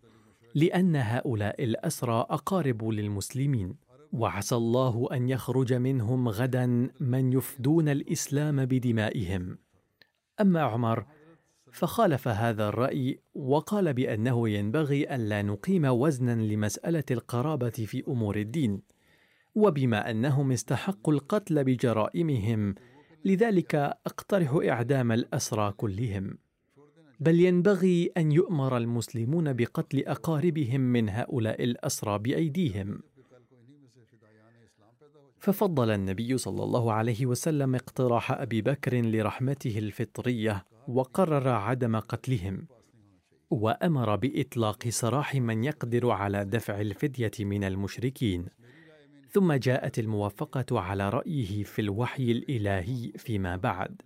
لأن 0.56 0.96
هؤلاء 0.96 1.64
الأسرى 1.64 2.26
أقارب 2.30 2.84
للمسلمين. 2.84 3.76
وعسى 4.12 4.56
الله 4.56 5.08
أن 5.12 5.30
يخرج 5.30 5.74
منهم 5.74 6.30
غدا 6.30 6.90
من 7.00 7.34
يفدون 7.34 7.90
الإسلام 7.90 8.66
بدمائهم. 8.66 9.58
أما 10.42 10.62
عمر 10.62 11.06
فخالف 11.72 12.28
هذا 12.28 12.68
الرأي 12.68 13.20
وقال 13.34 13.94
بأنه 13.94 14.50
ينبغي 14.50 15.16
الا 15.16 15.42
نقيم 15.42 15.86
وزنا 15.86 16.36
لمسألة 16.42 17.04
القرابة 17.12 17.70
في 17.70 18.04
أمور 18.08 18.36
الدين 18.36 18.82
وبما 19.56 20.12
أنهم 20.12 20.52
استحقوا 20.52 21.14
القتل 21.14 21.64
بجرائمهم 21.64 22.76
لذلك 23.26 23.76
أقترح 24.06 24.60
إعدام 24.70 25.12
الأسرى 25.12 25.72
كلهم. 25.72 26.38
بل 27.20 27.40
ينبغي 27.40 28.12
أن 28.18 28.32
يؤمر 28.32 28.78
المسلمون 28.78 29.54
بقتل 29.54 30.00
أقاربهم 30.00 30.82
من 30.82 31.10
هؤلاء 31.10 31.64
الأسرى 31.64 32.20
بأيديهم. 32.20 33.00
ففضل 35.42 35.90
النبي 35.92 36.38
صلى 36.38 36.64
الله 36.64 36.94
عليه 36.94 37.26
وسلم 37.26 37.76
اقتراح 37.76 38.32
أبي 38.32 38.62
بكر 38.62 39.02
لرحمته 39.02 39.78
الفطرية 39.78 40.66
وقرر 40.88 41.48
عدم 41.48 41.96
قتلهم 42.00 42.68
وأمر 43.50 44.16
بإطلاق 44.16 44.90
سراح 44.90 45.36
من 45.36 45.64
يقدر 45.64 46.10
على 46.10 46.46
دفع 46.46 46.82
الفدية 46.82 47.32
من 47.40 47.64
المشركين. 47.64 48.46
ثم 49.32 49.54
جاءت 49.54 50.00
الموافقة 50.00 50.80
على 50.80 51.10
رأيه 51.10 51.64
في 51.64 51.82
الوحي 51.82 52.32
الإلهي 52.32 53.12
فيما 53.18 53.56
بعد. 53.56 54.02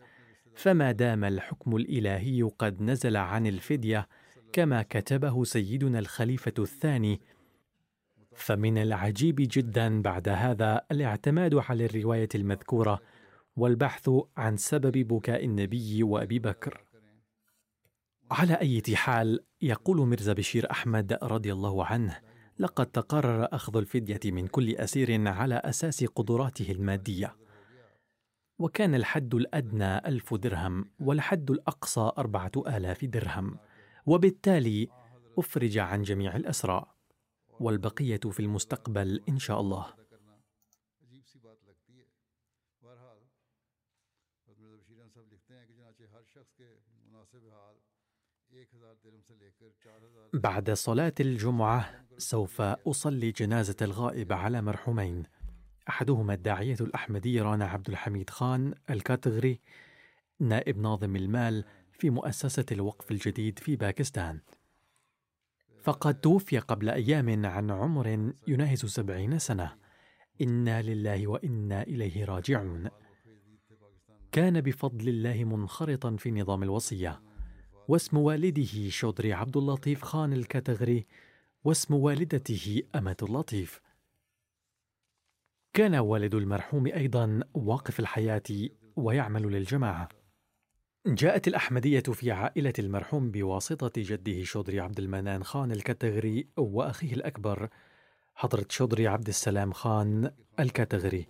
فما 0.55 0.91
دام 0.91 1.23
الحكم 1.23 1.75
الإلهي 1.75 2.43
قد 2.43 2.81
نزل 2.81 3.17
عن 3.17 3.47
الفدية 3.47 4.07
كما 4.53 4.81
كتبه 4.81 5.43
سيدنا 5.43 5.99
الخليفة 5.99 6.53
الثاني 6.59 7.21
فمن 8.35 8.77
العجيب 8.77 9.35
جدا 9.39 10.01
بعد 10.01 10.29
هذا 10.29 10.81
الاعتماد 10.91 11.55
على 11.55 11.85
الرواية 11.85 12.29
المذكورة 12.35 13.01
والبحث 13.55 14.09
عن 14.37 14.57
سبب 14.57 14.97
بكاء 14.97 15.45
النبي 15.45 16.03
وأبي 16.03 16.39
بكر. 16.39 16.85
على 18.31 18.53
أي 18.53 18.81
حال 18.95 19.39
يقول 19.61 19.97
مرزا 19.97 20.33
بشير 20.33 20.71
أحمد 20.71 21.17
رضي 21.23 21.53
الله 21.53 21.85
عنه 21.85 22.19
لقد 22.59 22.85
تقرر 22.85 23.47
أخذ 23.51 23.77
الفدية 23.77 24.31
من 24.31 24.47
كل 24.47 24.75
أسير 24.75 25.27
على 25.27 25.55
أساس 25.55 26.03
قدراته 26.03 26.71
المادية. 26.71 27.35
وكان 28.59 28.95
الحد 28.95 29.35
الأدنى 29.35 29.97
ألف 29.97 30.33
درهم 30.33 30.89
والحد 30.99 31.51
الأقصى 31.51 32.11
أربعة 32.17 32.51
آلاف 32.57 33.05
درهم 33.05 33.57
وبالتالي 34.05 34.87
أفرج 35.37 35.77
عن 35.77 36.01
جميع 36.01 36.35
الأسرى. 36.35 36.94
والبقية 37.59 38.19
في 38.31 38.39
المستقبل 38.39 39.21
إن 39.29 39.39
شاء 39.39 39.61
الله. 39.61 39.93
بعد 50.33 50.71
صلاة 50.71 51.13
الجمعة 51.19 52.05
سوف 52.17 52.61
أصلي 52.61 53.31
جنازة 53.31 53.75
الغائب 53.81 54.33
على 54.33 54.61
مرحومين. 54.61 55.23
أحدهما 55.89 56.33
الداعية 56.33 56.77
الأحمدي 56.81 57.41
رانا 57.41 57.65
عبد 57.65 57.89
الحميد 57.89 58.29
خان 58.29 58.73
الكاتغري 58.89 59.59
نائب 60.39 60.77
ناظم 60.77 61.15
المال 61.15 61.65
في 61.91 62.09
مؤسسة 62.09 62.65
الوقف 62.71 63.11
الجديد 63.11 63.59
في 63.59 63.75
باكستان. 63.75 64.39
فقد 65.85 66.19
توفي 66.19 66.59
قبل 66.59 66.89
أيام 66.89 67.45
عن 67.45 67.71
عمر 67.71 68.33
يناهز 68.47 68.85
سبعين 68.85 69.39
سنة. 69.39 69.75
إنا 70.41 70.81
لله 70.81 71.27
وإنا 71.27 71.81
إليه 71.81 72.25
راجعون. 72.25 72.89
كان 74.31 74.61
بفضل 74.61 75.09
الله 75.09 75.43
منخرطا 75.43 76.15
في 76.15 76.31
نظام 76.31 76.63
الوصية. 76.63 77.21
واسم 77.87 78.17
والده 78.17 78.89
شودري 78.89 79.33
عبد 79.33 79.57
اللطيف 79.57 80.03
خان 80.03 80.33
الكتغري 80.33 81.05
واسم 81.63 81.93
والدته 81.93 82.81
أمة 82.95 83.17
اللطيف. 83.23 83.81
كان 85.73 85.95
والد 85.95 86.35
المرحوم 86.35 86.87
أيضا 86.87 87.39
واقف 87.53 87.99
الحياة 87.99 88.69
ويعمل 88.95 89.41
للجماعة. 89.41 90.09
جاءت 91.07 91.47
الأحمدية 91.47 91.99
في 91.99 92.31
عائلة 92.31 92.73
المرحوم 92.79 93.31
بواسطة 93.31 93.91
جده 93.97 94.43
شودري 94.43 94.79
عبد 94.79 94.99
المنان 94.99 95.43
خان 95.43 95.71
الكتغري 95.71 96.47
وأخيه 96.57 97.13
الأكبر 97.13 97.69
حضرة 98.35 98.65
شودري 98.69 99.07
عبد 99.07 99.27
السلام 99.27 99.73
خان 99.73 100.31
الكتغري 100.59 101.27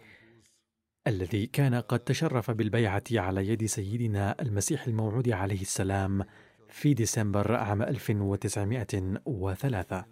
الذي 1.07 1.45
كان 1.45 1.76
قد 1.76 1.99
تشرف 1.99 2.51
بالبيعة 2.51 3.03
على 3.11 3.47
يد 3.47 3.65
سيدنا 3.65 4.36
المسيح 4.41 4.88
الموعود 4.88 5.30
عليه 5.30 5.61
السلام 5.61 6.23
في 6.69 6.93
ديسمبر 6.93 7.55
عام 7.55 7.82
1903 7.82 10.05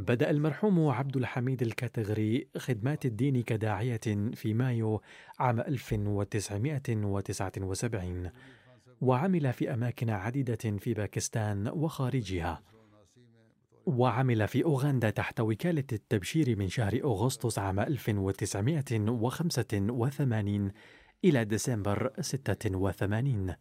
بدأ 0.00 0.30
المرحوم 0.30 0.88
عبد 0.88 1.16
الحميد 1.16 1.62
الكاتغري 1.62 2.48
خدمات 2.56 3.06
الدين 3.06 3.42
كداعية 3.42 4.00
في 4.34 4.54
مايو 4.54 5.02
عام 5.38 5.60
1979 5.60 8.30
وعمل 9.00 9.52
في 9.52 9.74
أماكن 9.74 10.10
عديدة 10.10 10.78
في 10.78 10.94
باكستان 10.94 11.68
وخارجها. 11.68 12.62
وعمل 13.86 14.48
في 14.48 14.64
أوغندا 14.64 15.10
تحت 15.10 15.40
وكالة 15.40 15.84
التبشير 15.92 16.58
من 16.58 16.68
شهر 16.68 17.00
أغسطس 17.04 17.58
عام 17.58 17.80
1985 17.80 20.72
إلى 21.24 21.44
ديسمبر 21.44 22.12
86 22.20 23.54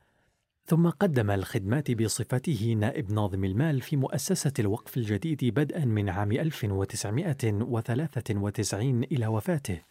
ثم 0.69 0.89
قدم 0.89 1.31
الخدمات 1.31 1.91
بصفته 1.91 2.75
نائب 2.79 3.11
ناظم 3.11 3.43
المال 3.43 3.81
في 3.81 3.95
مؤسسة 3.95 4.53
الوقف 4.59 4.97
الجديد 4.97 5.45
بدءا 5.45 5.85
من 5.85 6.09
عام 6.09 6.31
1993 6.31 9.03
إلى 9.03 9.27
وفاته. 9.27 9.81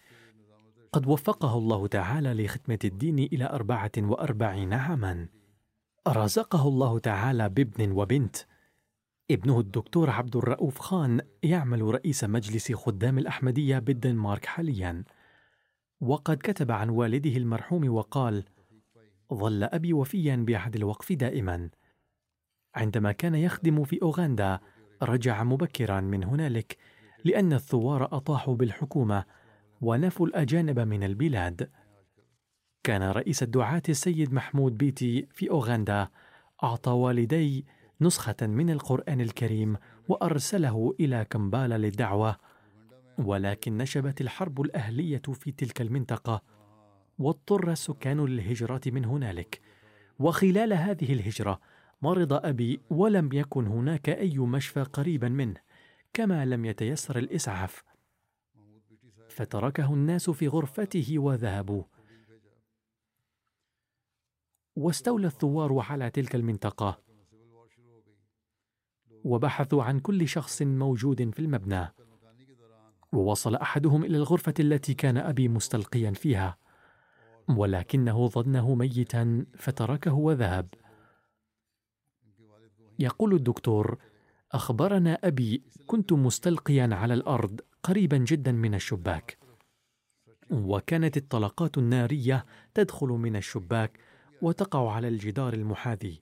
قد 0.93 1.07
وفقه 1.07 1.59
الله 1.59 1.87
تعالى 1.87 2.45
لخدمة 2.45 2.79
الدين 2.85 3.19
إلى 3.19 3.45
أربعة 3.45 3.91
وأربعين 3.99 4.73
عاما. 4.73 5.29
رزقه 6.09 6.69
الله 6.69 6.99
تعالى 6.99 7.49
بابن 7.49 7.93
وبنت. 7.93 8.37
ابنه 9.31 9.61
الدكتور 9.61 10.11
عبد 10.11 10.37
الرؤوف 10.37 10.79
خان 10.79 11.21
يعمل 11.43 11.83
رئيس 11.83 12.25
مجلس 12.25 12.73
خدام 12.73 13.19
الأحمدية 13.19 13.79
بالدنمارك 13.79 14.47
حاليا. 14.47 15.05
وقد 16.01 16.37
كتب 16.37 16.73
عن 16.73 16.89
والده 16.89 17.37
المرحوم 17.37 17.89
وقال 17.89 18.45
ظل 19.35 19.65
أبي 19.65 19.93
وفيا 19.93 20.37
بعهد 20.37 20.77
الوقف 20.77 21.13
دائما. 21.13 21.71
عندما 22.75 23.13
كان 23.13 23.35
يخدم 23.35 23.85
في 23.85 24.03
أوغندا 24.03 24.61
رجع 25.03 25.45
مبكرا 25.45 26.01
من 26.01 26.25
هنالك 26.25 26.77
لأن 27.25 27.53
الثوار 27.53 28.05
أطاحوا 28.05 28.55
بالحكومة 28.57 29.25
ونفوا 29.81 30.27
الأجانب 30.27 30.81
من 30.81 31.03
البلاد. 31.03 31.71
كان 32.85 33.03
رئيس 33.03 33.43
الدعاة 33.43 33.83
السيد 33.89 34.33
محمود 34.33 34.79
بيتي 34.79 35.27
في 35.33 35.51
أوغندا 35.51 36.09
أعطى 36.65 36.91
والدي 36.91 37.67
نسخة 38.01 38.47
من 38.47 38.71
القرآن 38.71 39.21
الكريم 39.21 39.77
وأرسله 40.09 40.95
إلى 41.01 41.27
كمبالا 41.31 41.79
للدعوة 41.79 42.37
ولكن 43.19 43.77
نشبت 43.77 44.21
الحرب 44.21 44.61
الأهلية 44.61 45.23
في 45.33 45.53
تلك 45.53 45.81
المنطقة. 45.81 46.43
واضطر 47.19 47.73
السكان 47.73 48.25
للهجرة 48.25 48.81
من 48.87 49.05
هنالك. 49.05 49.61
وخلال 50.19 50.73
هذه 50.73 51.13
الهجرة 51.13 51.61
مرض 52.03 52.33
أبي 52.33 52.81
ولم 52.91 53.33
يكن 53.33 53.67
هناك 53.67 54.09
أي 54.09 54.39
مشفى 54.39 54.83
قريبا 54.83 55.29
منه 55.29 55.61
كما 56.13 56.45
لم 56.45 56.65
يتيسر 56.65 57.19
الإسعاف. 57.19 57.85
فتركه 59.29 59.95
الناس 59.95 60.31
في 60.31 60.49
غرفته 60.49 61.19
وذهبوا. 61.19 61.83
واستولى 64.77 65.27
الثوار 65.27 65.79
على 65.79 66.11
تلك 66.11 66.35
المنطقة. 66.35 67.01
وبحثوا 69.25 69.83
عن 69.83 70.01
كل 70.01 70.29
شخص 70.29 70.63
موجود 70.63 71.31
في 71.31 71.39
المبنى. 71.39 71.95
ووصل 73.13 73.55
أحدهم 73.55 74.05
إلى 74.05 74.17
الغرفة 74.17 74.55
التي 74.61 74.95
كان 74.95 75.17
أبي 75.17 75.49
مستلقيا 75.49 76.11
فيها. 76.11 76.59
ولكنه 77.49 78.29
ظنه 78.29 78.75
ميتا 78.75 79.47
فتركه 79.55 80.15
وذهب. 80.15 80.69
يقول 82.99 83.35
الدكتور 83.35 83.99
أخبرنا 84.53 85.19
أبي 85.25 85.63
كنت 85.87 86.13
مستلقيا 86.13 86.89
على 86.93 87.15
الأرض 87.15 87.61
قريبا 87.83 88.17
جدا 88.17 88.53
من 88.53 88.75
الشباك. 88.75 89.39
وكانت 90.51 91.17
الطلقات 91.17 91.79
النارية 91.79 92.47
تدخل 92.75 93.09
من 93.09 93.37
الشباك 93.37 93.99
وتقع 94.43 94.93
على 94.93 95.09
الجدار 95.09 95.53
المحاذي. 95.53 96.21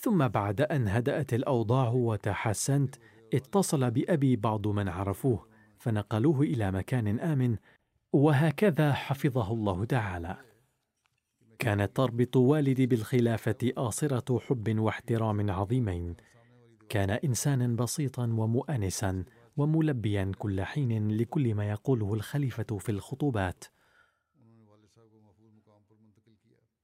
ثم 0.00 0.28
بعد 0.28 0.60
أن 0.60 0.88
هدأت 0.88 1.34
الأوضاع 1.34 1.88
وتحسنت 1.88 2.94
اتصل 3.34 3.90
بأبي 3.90 4.36
بعض 4.36 4.68
من 4.68 4.88
عرفوه 4.88 5.46
فنقلوه 5.78 6.40
إلى 6.40 6.72
مكان 6.72 7.20
آمن 7.20 7.56
وهكذا 8.16 8.92
حفظه 8.92 9.52
الله 9.52 9.84
تعالى. 9.84 10.36
كانت 11.58 11.96
تربط 11.96 12.36
والدي 12.36 12.86
بالخلافة 12.86 13.72
آصرة 13.76 14.38
حب 14.38 14.78
واحترام 14.78 15.50
عظيمين. 15.50 16.16
كان 16.88 17.10
إنسانا 17.10 17.76
بسيطا 17.76 18.22
ومؤنسا 18.22 19.24
وملبيا 19.56 20.32
كل 20.38 20.62
حين 20.62 21.10
لكل 21.10 21.54
ما 21.54 21.70
يقوله 21.70 22.14
الخليفة 22.14 22.78
في 22.78 22.88
الخطوبات. 22.88 23.64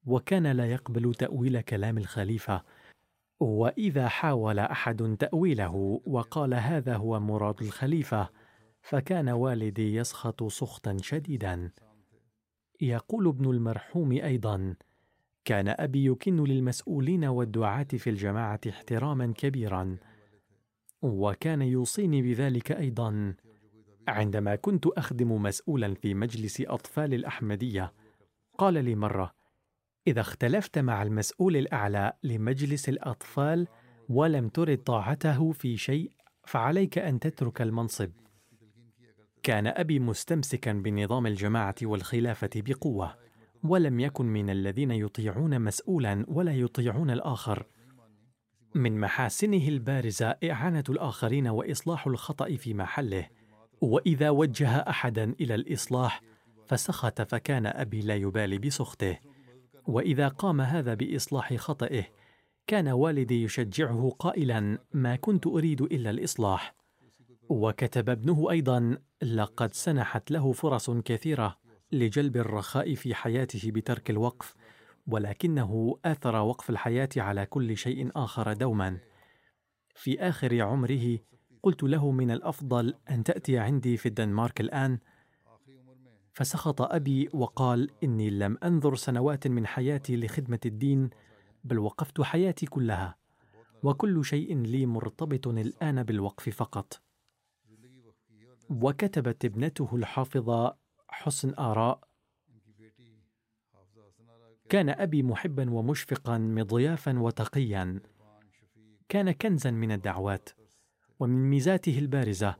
وكان 0.06 0.46
لا 0.46 0.66
يقبل 0.66 1.14
تأويل 1.14 1.60
كلام 1.60 1.98
الخليفة. 1.98 2.62
وإذا 3.40 4.08
حاول 4.08 4.58
أحد 4.58 5.16
تأويله 5.20 6.00
وقال 6.06 6.54
هذا 6.54 6.96
هو 6.96 7.20
مراد 7.20 7.62
الخليفة 7.62 8.41
فكان 8.82 9.28
والدي 9.28 9.94
يسخط 9.94 10.44
سخطا 10.44 10.96
شديدا. 11.00 11.70
يقول 12.80 13.28
ابن 13.28 13.50
المرحوم 13.50 14.12
أيضا 14.12 14.76
كان 15.44 15.68
أبي 15.68 16.06
يكن 16.06 16.44
للمسؤولين 16.44 17.24
والدعاة 17.24 17.86
في 17.96 18.10
الجماعة 18.10 18.60
احتراما 18.68 19.32
كبيرا. 19.36 19.96
وكان 21.02 21.62
يوصيني 21.62 22.22
بذلك 22.22 22.72
أيضا. 22.72 23.34
عندما 24.08 24.56
كنت 24.56 24.86
أخدم 24.86 25.42
مسؤولا 25.42 25.94
في 25.94 26.14
مجلس 26.14 26.60
أطفال 26.60 27.14
الأحمدية 27.14 27.92
قال 28.58 28.84
لي 28.84 28.94
مرة 28.94 29.34
إذا 30.06 30.20
اختلفت 30.20 30.78
مع 30.78 31.02
المسؤول 31.02 31.56
الأعلى 31.56 32.12
لمجلس 32.22 32.88
الأطفال 32.88 33.68
ولم 34.08 34.48
ترد 34.48 34.78
طاعته 34.78 35.52
في 35.52 35.76
شيء 35.76 36.12
فعليك 36.44 36.98
أن 36.98 37.20
تترك 37.20 37.62
المنصب. 37.62 38.10
كان 39.42 39.66
أبي 39.66 39.98
مستمسكا 39.98 40.72
بنظام 40.72 41.26
الجماعة 41.26 41.74
والخلافة 41.82 42.50
بقوة 42.56 43.14
ولم 43.64 44.00
يكن 44.00 44.26
من 44.26 44.50
الذين 44.50 44.90
يطيعون 44.90 45.60
مسؤولا 45.60 46.24
ولا 46.28 46.54
يطيعون 46.54 47.10
الآخر. 47.10 47.66
من 48.74 49.00
محاسنه 49.00 49.68
البارزة 49.68 50.26
إعانة 50.26 50.84
الآخرين 50.88 51.48
وإصلاح 51.48 52.06
الخطأ 52.06 52.56
في 52.56 52.74
محله 52.74 53.28
وإذا 53.80 54.30
وجه 54.30 54.76
احدا 54.76 55.34
إلى 55.40 55.54
الإصلاح 55.54 56.22
فسخط 56.66 57.22
فكان 57.22 57.66
أبي 57.66 58.00
لا 58.00 58.14
يبالي 58.14 58.58
بسخطه. 58.58 59.18
وإذا 59.86 60.28
قام 60.28 60.60
هذا 60.60 60.94
بإصلاح 60.94 61.54
خطئه 61.54 62.04
كان 62.66 62.88
والدي 62.88 63.42
يشجعه 63.42 64.16
قائلا 64.18 64.78
ما 64.92 65.16
كنت 65.16 65.46
أريد 65.46 65.82
إلا 65.82 66.10
الإصلاح. 66.10 66.81
وكتب 67.48 68.10
ابنه 68.10 68.50
أيضا 68.50 68.98
لقد 69.22 69.74
سنحت 69.74 70.30
له 70.30 70.52
فرص 70.52 70.90
كثيرة 70.90 71.58
لجلب 71.92 72.36
الرخاء 72.36 72.94
في 72.94 73.14
حياته 73.14 73.70
بترك 73.70 74.10
الوقف 74.10 74.54
ولكنه 75.06 75.98
آثر 76.04 76.36
وقف 76.36 76.70
الحياة 76.70 77.08
على 77.16 77.46
كل 77.46 77.76
شيء 77.76 78.10
آخر 78.16 78.52
دوما. 78.52 78.98
في 79.94 80.20
آخر 80.20 80.62
عمره 80.62 81.18
قلت 81.62 81.82
له 81.82 82.10
من 82.10 82.30
الأفضل 82.30 82.94
أن 83.10 83.24
تأتي 83.24 83.58
عندي 83.58 83.96
في 83.96 84.06
الدنمارك 84.06 84.60
الآن. 84.60 84.98
فسخط 86.32 86.82
أبي 86.82 87.28
وقال 87.34 87.90
إني 88.04 88.30
لم 88.30 88.58
أنظر 88.64 88.94
سنوات 88.94 89.46
من 89.46 89.66
حياتي 89.66 90.16
لخدمة 90.16 90.60
الدين 90.66 91.10
بل 91.64 91.78
وقفت 91.78 92.20
حياتي 92.20 92.66
كلها 92.66 93.16
وكل 93.82 94.24
شيء 94.24 94.58
لي 94.58 94.86
مرتبط 94.86 95.48
الآن 95.48 96.02
بالوقف 96.02 96.48
فقط. 96.48 97.00
وكتبت 98.80 99.44
ابنته 99.44 99.88
الحافظة 99.92 100.76
حسن 101.08 101.54
آراء. 101.58 102.00
كان 104.68 104.88
أبي 104.88 105.22
محبا 105.22 105.70
ومشفقا 105.70 106.38
مضيافا 106.38 107.18
وتقيا. 107.18 108.00
كان 109.08 109.32
كنزا 109.32 109.70
من 109.70 109.92
الدعوات. 109.92 110.48
ومن 111.20 111.50
ميزاته 111.50 111.98
البارزة 111.98 112.56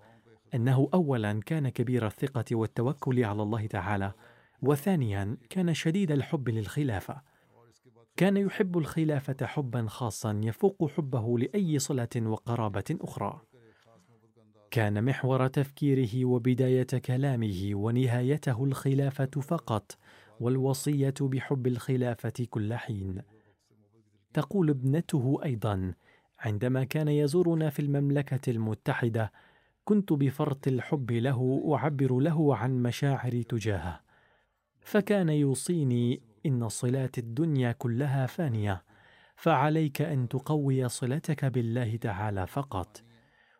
أنه 0.54 0.88
اولا 0.94 1.40
كان 1.46 1.68
كبير 1.68 2.06
الثقة 2.06 2.44
والتوكل 2.52 3.24
على 3.24 3.42
الله 3.42 3.66
تعالى 3.66 4.12
وثانيا 4.62 5.36
كان 5.50 5.74
شديد 5.74 6.12
الحب 6.12 6.48
للخلافة. 6.48 7.22
كان 8.16 8.36
يحب 8.36 8.78
الخلافة 8.78 9.46
حبا 9.46 9.86
خاصا 9.86 10.40
يفوق 10.44 10.90
حبه 10.90 11.38
لأي 11.38 11.78
صلة 11.78 12.08
وقرابة 12.16 12.96
أخرى. 13.00 13.40
كان 14.72 15.04
محور 15.04 15.46
تفكيره 15.46 16.24
وبداية 16.24 16.86
كلامه 17.04 17.70
ونهايته 17.74 18.64
الخلافة 18.64 19.30
فقط 19.40 19.98
والوصية 20.40 21.14
بحب 21.20 21.66
الخلافة 21.66 22.46
كل 22.50 22.74
حين. 22.74 23.22
تقول 24.34 24.70
ابنته 24.70 25.40
أيضا 25.44 25.94
عندما 26.40 26.84
كان 26.84 27.08
يزورنا 27.08 27.70
في 27.70 27.82
المملكة 27.82 28.50
المتحدة 28.50 29.32
كنت 29.84 30.12
بفرط 30.12 30.68
الحب 30.68 31.10
له 31.10 31.70
اعبر 31.74 32.18
له 32.18 32.56
عن 32.56 32.82
مشاعري 32.82 33.44
تجاهه. 33.44 34.00
فكان 34.80 35.28
يوصيني 35.28 36.22
إن 36.46 36.68
صلات 36.68 37.18
الدنيا 37.18 37.72
كلها 37.72 38.26
فانية 38.26 38.84
فعليك 39.36 40.02
أن 40.02 40.28
تقوي 40.28 40.88
صلتك 40.88 41.44
بالله 41.44 41.96
تعالى 41.96 42.46
فقط. 42.46 43.11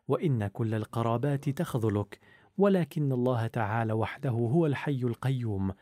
وإن 0.08 0.46
كل 0.46 0.74
القرابات 0.74 1.48
تخذلك 1.48 2.20
ولكن 2.58 3.12
الله 3.12 3.46
تعالى 3.46 3.92
وحده 3.92 4.30
هو 4.30 4.66
الحي 4.66 5.00
القيوم 5.02 5.72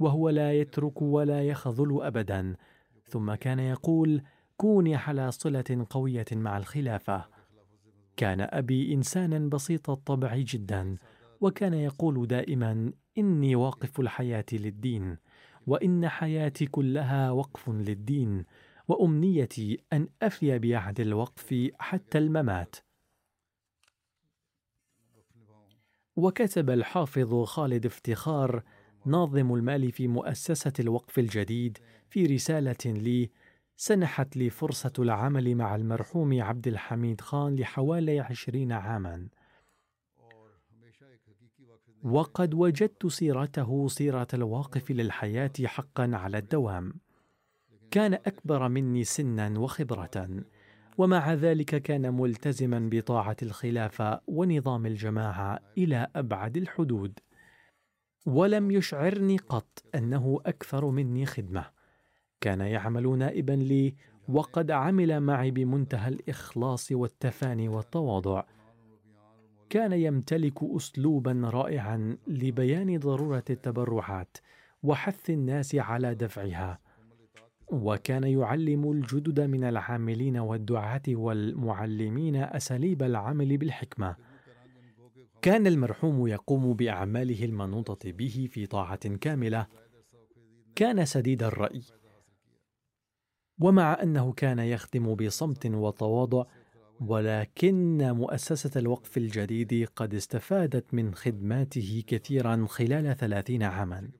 وهو 0.00 0.28
لا 0.28 0.52
يترك 0.52 1.02
ولا 1.02 1.42
يخذل 1.42 2.02
ابدا. 2.02 2.56
ثم 3.08 3.34
كان 3.34 3.58
يقول 3.58 4.22
كوني 4.56 4.94
على 4.94 5.30
صلة 5.30 5.86
قوية 5.90 6.24
مع 6.32 6.56
الخلافة 6.56 7.24
كان 8.16 8.40
أبي 8.40 8.94
انسانا 8.94 9.38
بسيط 9.38 9.90
الطبع 9.90 10.36
جدا 10.36 10.96
وكان 11.40 11.74
يقول 11.74 12.26
دائما 12.26 12.92
إني 13.18 13.56
واقف 13.56 14.00
الحياة 14.00 14.44
للدين 14.52 15.16
وإن 15.66 16.08
حياتي 16.08 16.66
كلها 16.66 17.30
وقف 17.30 17.68
للدين 17.68 18.44
وأمنيتي 18.88 19.78
أن 19.92 20.08
أفي 20.22 20.58
بعهد 20.58 21.00
الوقف 21.00 21.70
حتى 21.78 22.18
الممات 22.18 22.76
وكتب 26.16 26.70
الحافظ 26.70 27.44
خالد 27.44 27.86
افتخار 27.86 28.62
ناظم 29.06 29.54
المال 29.54 29.92
في 29.92 30.08
مؤسسة 30.08 30.72
الوقف 30.80 31.18
الجديد 31.18 31.78
في 32.10 32.26
رسالة 32.26 32.76
لي 32.86 33.30
سنحت 33.76 34.36
لي 34.36 34.50
فرصة 34.50 34.92
العمل 34.98 35.54
مع 35.54 35.74
المرحوم 35.74 36.42
عبد 36.42 36.68
الحميد 36.68 37.20
خان 37.20 37.56
لحوالي 37.56 38.20
عشرين 38.20 38.72
عاما. 38.72 39.28
وقد 42.02 42.54
وجدت 42.54 43.06
سيرته 43.06 43.88
سيرة 43.88 44.28
الواقف 44.34 44.90
للحياة 44.90 45.52
حقا 45.64 46.10
على 46.14 46.38
الدوام. 46.38 46.94
كان 47.90 48.14
أكبر 48.14 48.68
مني 48.68 49.04
سنا 49.04 49.58
وخبرة. 49.58 50.44
ومع 50.98 51.34
ذلك 51.34 51.82
كان 51.82 52.14
ملتزما 52.14 52.88
بطاعة 52.92 53.36
الخلافة 53.42 54.20
ونظام 54.26 54.86
الجماعة 54.86 55.60
إلى 55.78 56.06
أبعد 56.16 56.56
الحدود. 56.56 57.18
ولم 58.26 58.70
يشعرني 58.70 59.36
قط 59.36 59.82
أنه 59.94 60.40
أكثر 60.46 60.90
مني 60.90 61.26
خدمة. 61.26 61.64
كان 62.40 62.60
يعمل 62.60 63.18
نائبا 63.18 63.52
لي 63.52 63.94
وقد 64.28 64.70
عمل 64.70 65.20
معي 65.20 65.50
بمنتهى 65.50 66.08
الإخلاص 66.08 66.92
والتفاني 66.92 67.68
والتواضع. 67.68 68.42
كان 69.70 69.92
يمتلك 69.92 70.62
اسلوبا 70.62 71.40
رائعا 71.44 72.16
لبيان 72.26 72.98
ضرورة 72.98 73.44
التبرعات 73.50 74.36
وحث 74.82 75.30
الناس 75.30 75.74
على 75.74 76.14
دفعها. 76.14 76.83
وكان 77.68 78.24
يعلم 78.24 78.92
الجدد 78.92 79.40
من 79.40 79.64
العاملين 79.64 80.36
والدعاة 80.36 81.02
والمعلمين 81.08 82.36
أساليب 82.36 83.02
العمل 83.02 83.56
بالحكمة. 83.56 84.16
كان 85.42 85.66
المرحوم 85.66 86.26
يقوم 86.26 86.74
بأعماله 86.74 87.44
المنوطة 87.44 88.12
به 88.12 88.48
في 88.50 88.66
طاعة 88.66 89.08
كاملة. 89.16 89.66
كان 90.76 91.04
سديد 91.04 91.42
الرأي. 91.42 91.82
ومع 93.60 94.02
أنه 94.02 94.32
كان 94.32 94.58
يخدم 94.58 95.14
بصمت 95.14 95.66
وتواضع 95.66 96.44
ولكن 97.00 98.10
مؤسسة 98.12 98.80
الوقف 98.80 99.16
الجديد 99.16 99.88
قد 99.96 100.14
استفادت 100.14 100.94
من 100.94 101.14
خدماته 101.14 102.04
كثيرا 102.06 102.66
خلال 102.68 103.16
ثلاثين 103.16 103.62
عاما. 103.62 104.10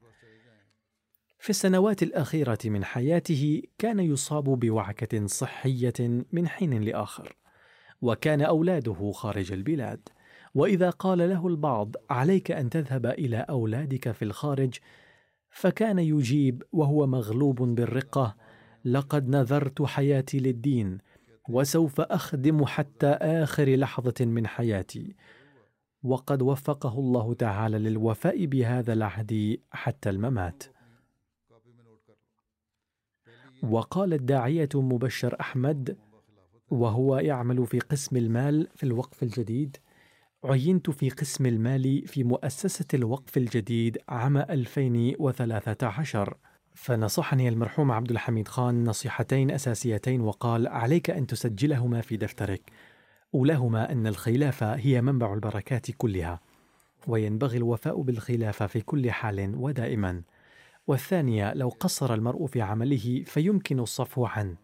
في 1.45 1.51
السنوات 1.51 2.03
الأخيرة 2.03 2.59
من 2.65 2.85
حياته 2.85 3.63
كان 3.79 4.01
يصاب 4.01 4.45
بوعكة 4.45 5.27
صحية 5.27 6.25
من 6.33 6.49
حين 6.49 6.83
لآخر 6.83 7.37
وكان 8.03 8.43
أولاده 8.43 9.13
خارج 9.13 9.53
البلاد. 9.53 10.09
وإذا 10.55 10.91
قال 10.91 11.19
له 11.19 11.49
البعض 11.49 11.97
عليك 12.11 12.51
أن 12.51 12.71
تذهب 12.71 13.07
إلى 13.07 13.37
أولادك 13.37 14.13
في 14.13 14.25
الخارج 14.25 14.75
فكان 15.51 15.99
يجيب 15.99 16.63
وهو 16.73 17.07
مغلوب 17.07 17.63
بالرقة 17.63 18.37
لقد 18.85 19.29
نذرت 19.29 19.83
حياتي 19.83 20.39
للدين 20.39 20.99
وسوف 21.49 22.01
أخدم 22.01 22.65
حتى 22.65 23.07
آخر 23.21 23.75
لحظة 23.75 24.25
من 24.25 24.47
حياتي. 24.47 25.17
وقد 26.03 26.43
وفقه 26.43 26.99
الله 26.99 27.35
تعالى 27.35 27.79
للوفاء 27.79 28.47
بهذا 28.47 28.93
العهد 28.93 29.59
حتى 29.73 30.11
الممات. 30.11 30.74
وقال 33.71 34.15
الداعية 34.15 34.69
مبشر 34.75 35.37
أحمد 35.41 35.97
وهو 36.71 37.19
يعمل 37.19 37.67
في 37.67 37.79
قسم 37.79 38.17
المال 38.17 38.69
في 38.75 38.83
الوقف 38.83 39.23
الجديد 39.23 39.77
عينت 40.45 40.91
في 40.91 41.11
قسم 41.11 41.47
المال 41.47 42.07
في 42.07 42.25
مؤسسة 42.25 42.87
الوقف 42.95 43.37
الجديد 43.37 43.99
عام 44.09 44.37
2013 44.37 46.37
فنصحني 46.75 47.49
المرحوم 47.49 47.93
عبد 47.93 48.11
الحميد 48.11 48.49
خان 48.49 48.85
نصيحتين 48.85 49.51
أساسيتين 49.51 50.21
وقال: 50.21 50.69
عليك 50.69 51.11
أن 51.11 51.27
تسجلهما 51.27 52.01
في 52.01 52.17
دفترك. 52.17 52.62
أولاهما 53.35 53.93
أن 53.93 54.07
الخلافه 54.07 54.75
هي 54.75 55.03
منبع 55.03 55.35
البركات 55.35 55.91
كلها، 55.91 56.41
وينبغي 57.07 57.57
الوفاء 57.57 58.01
بالخلافه 58.01 58.67
في 58.67 58.81
كل 58.81 59.11
حال 59.11 59.55
ودائما. 59.57 60.23
والثانية 60.87 61.55
لو 61.55 61.68
قصر 61.68 62.14
المرء 62.14 62.47
في 62.47 62.62
عمله 62.62 63.22
فيمكن 63.26 63.80
الصفو 63.80 64.26
عنه، 64.26 64.57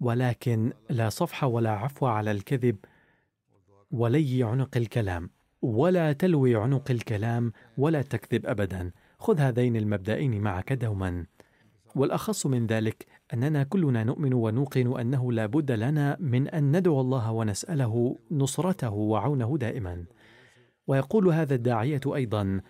ولكن 0.00 0.72
لا 0.90 1.08
صفح 1.08 1.44
ولا 1.44 1.70
عفو 1.70 2.06
على 2.06 2.30
الكذب 2.30 2.76
ولي 3.90 4.44
عنق 4.44 4.76
الكلام، 4.76 5.30
ولا 5.62 6.12
تلوي 6.12 6.56
عنق 6.56 6.90
الكلام 6.90 7.52
ولا 7.78 8.02
تكذب 8.02 8.46
ابدا. 8.46 8.92
خذ 9.22 9.40
هذين 9.40 9.76
المبدأين 9.76 10.40
معك 10.40 10.72
دوما 10.72 11.26
والأخص 11.94 12.46
من 12.46 12.66
ذلك 12.66 13.06
أننا 13.34 13.62
كلنا 13.62 14.04
نؤمن 14.04 14.34
ونوقن 14.34 15.00
أنه 15.00 15.32
لا 15.32 15.46
بد 15.46 15.72
لنا 15.72 16.16
من 16.20 16.48
أن 16.48 16.76
ندعو 16.76 17.00
الله 17.00 17.32
ونسأله 17.32 18.18
نصرته 18.30 18.90
وعونه 18.90 19.58
دائما 19.58 20.04
ويقول 20.86 21.28
هذا 21.28 21.54
الداعية 21.54 22.00
أيضا 22.06 22.60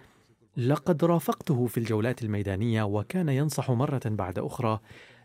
لقد 0.57 1.05
رافقته 1.05 1.66
في 1.66 1.78
الجولات 1.78 2.22
الميدانية 2.22 2.82
وكان 2.82 3.28
ينصح 3.28 3.70
مرة 3.70 4.00
بعد 4.05 4.38
أخرى 4.38 4.80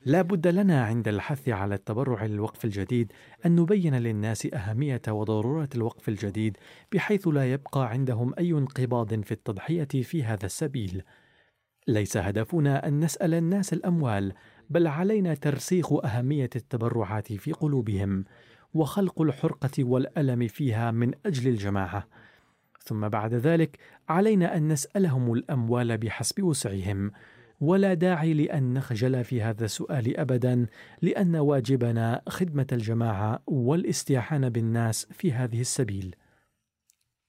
لا 0.06 0.22
بد 0.22 0.48
لنا 0.48 0.86
عند 0.86 1.08
الحث 1.08 1.50
على 1.50 1.76
التبرع 1.76 2.26
للوقف 2.26 2.66
الجديد 2.66 3.12
أن 3.46 3.56
نبين 3.56 3.96
للناس 3.96 4.48
أهمية 4.54 5.02
وضرورة 5.08 5.70
الوقف 5.76 6.10
الجديد 6.10 6.58
بحيث 6.92 7.28
لا 7.28 7.54
يبقى 7.54 7.90
عندهم 7.90 8.34
أي 8.40 8.52
انقباض 8.52 9.24
في 9.24 9.32
التضحية 9.32 9.88
في 10.04 10.24
هذا 10.24 10.46
السبيل. 10.46 11.04
ليس 11.88 12.18
هدفنا 12.18 12.88
أن 12.88 13.00
نسأل 13.00 13.34
الناس 13.34 13.74
الأموال، 13.74 14.34
بل 14.70 14.88
علينا 14.88 15.34
ترسيخ 15.34 16.06
أهمية 16.06 16.50
التبرعات 16.56 17.34
في 17.34 17.52
قلوبهم، 17.52 18.26
وخلق 18.74 19.22
الحرقة 19.22 19.84
والألم 19.84 20.48
فيها 20.48 20.92
من 20.92 21.12
أجل 21.26 21.48
الجماعة. 21.48 22.08
ثم 22.88 23.08
بعد 23.08 23.34
ذلك 23.34 23.78
علينا 24.10 24.58
أن 24.58 24.68
نسألهم 24.68 25.34
الأموال 25.34 25.98
بحسب 25.98 26.44
وسعهم، 26.44 27.12
ولا 27.62 27.94
داعي 27.94 28.34
لأن 28.34 28.74
نخجل 28.74 29.24
في 29.24 29.42
هذا 29.42 29.66
السؤال 29.66 30.18
ابدا 30.18 30.66
لأن 31.02 31.36
واجبنا 31.36 32.22
خدمة 32.30 32.68
الجماعة 32.72 33.40
والاستيحان 33.48 34.50
بالناس 34.50 35.08
في 35.12 35.34
هذه 35.34 35.62
السبيل. 35.62 36.16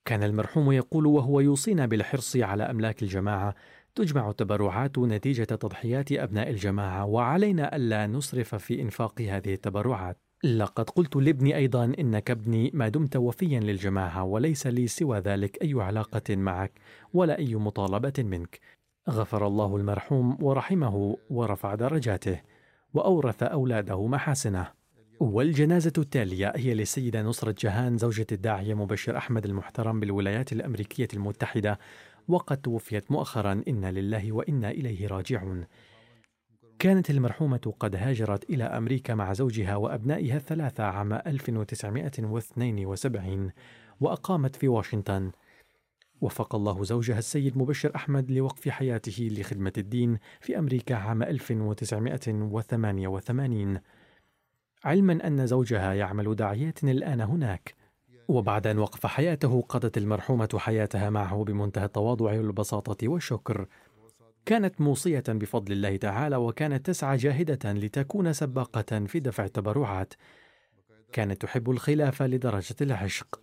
كان 0.05 0.23
المرحوم 0.23 0.73
يقول 0.73 1.07
وهو 1.07 1.41
يوصينا 1.41 1.87
بالحرص 1.87 2.37
على 2.37 2.63
أملاك 2.63 3.03
الجماعة 3.03 3.55
تجمع 3.95 4.31
التبرعات 4.31 4.99
نتيجة 4.99 5.45
تضحيات 5.45 6.13
أبناء 6.13 6.51
الجماعة 6.51 7.05
وعلينا 7.05 7.77
ألا 7.77 8.07
نسرف 8.07 8.55
في 8.55 8.83
إنفاق 8.83 9.21
هذه 9.21 9.55
التبرعات. 9.55 10.28
لقد 10.45 10.91
قلت 10.91 11.17
لابني 11.17 11.57
أيضا 11.57 11.85
إنك 11.85 12.31
ابني 12.31 12.71
ما 12.75 12.89
دمت 12.89 13.17
وفيا 13.17 13.61
للجماعة 13.61 14.25
وليس 14.25 14.67
لي 14.67 14.87
سوى 14.87 15.19
ذلك 15.19 15.63
أي 15.63 15.75
علاقة 15.77 16.37
معك 16.37 16.73
ولا 17.15 17.39
أي 17.39 17.55
مطالبة 17.55 18.13
منك. 18.19 18.61
غفر 19.11 19.47
الله 19.47 19.77
المرحوم 19.77 20.39
ورحمه 20.41 21.17
ورفع 21.31 21.75
درجاته 21.75 22.41
وأورث 22.95 23.43
أولاده 23.43 24.07
محاسنه. 24.07 24.67
والجنازة 25.21 25.93
التالية 25.99 26.53
هي 26.57 26.75
للسيدة 26.75 27.23
نصرة 27.23 27.55
جهان 27.59 27.99
زوجة 27.99 28.27
الداعية 28.33 28.75
مبشر 28.75 29.17
أحمد 29.17 29.45
المحترم 29.45 30.01
بالولايات 30.01 30.53
الأمريكية 30.53 31.09
المتحدة 31.15 31.79
وقد 32.29 32.57
توفيت 32.57 33.11
مؤخرا. 33.11 33.63
إنا 33.69 33.93
لله 33.93 34.33
وإنا 34.33 34.71
إليه 34.71 35.07
راجعون. 35.07 35.65
كانت 36.79 37.11
المرحومة 37.11 37.75
قد 37.81 37.97
هاجرت 37.97 38.51
إلى 38.51 38.65
أمريكا 38.65 39.15
مع 39.15 39.33
زوجها 39.33 39.77
وأبنائها 39.77 40.37
الثلاثة 40.37 40.85
عام 40.85 41.13
1972 41.13 43.51
وأقامت 44.01 44.57
في 44.57 44.69
واشنطن. 44.69 45.31
وفق 46.21 46.55
الله 46.55 46.85
زوجها 46.85 47.19
السيد 47.19 47.59
مبشر 47.59 47.93
أحمد 47.97 48.31
لوقف 48.31 48.69
حياته 48.69 49.29
لخدمة 49.33 49.73
الدين 49.79 50.19
في 50.41 50.59
أمريكا 50.59 50.95
عام 50.95 51.23
1988 51.23 53.81
علما 54.85 55.27
أن 55.27 55.47
زوجها 55.47 55.95
يعمل 55.95 56.35
داعيات 56.35 56.85
الآن 56.85 57.21
هناك. 57.21 57.75
وبعد 58.29 58.67
أن 58.67 58.79
وقف 58.79 59.07
حياته 59.07 59.65
قضت 59.69 59.99
المرحومة 59.99 60.49
حياتها 60.57 61.11
معه 61.11 61.45
بمنتهى 61.45 61.85
التواضع 61.85 62.31
والبساطة 62.31 63.09
والشكر. 63.09 63.67
كانت 64.49 64.81
موصية 64.81 65.25
بفضل 65.29 65.73
الله 65.73 65.97
تعالى 65.97 66.37
وكانت 66.37 66.87
تسعى 66.87 67.17
جاهدة 67.17 67.73
لتكون 67.73 68.33
سباقة 68.33 69.07
في 69.07 69.21
دفع 69.21 69.45
التبرعات. 69.45 70.15
كانت 71.13 71.43
تحب 71.43 71.71
الخلافة 71.71 72.27
لدرجة 72.27 72.77
العشق. 72.81 73.41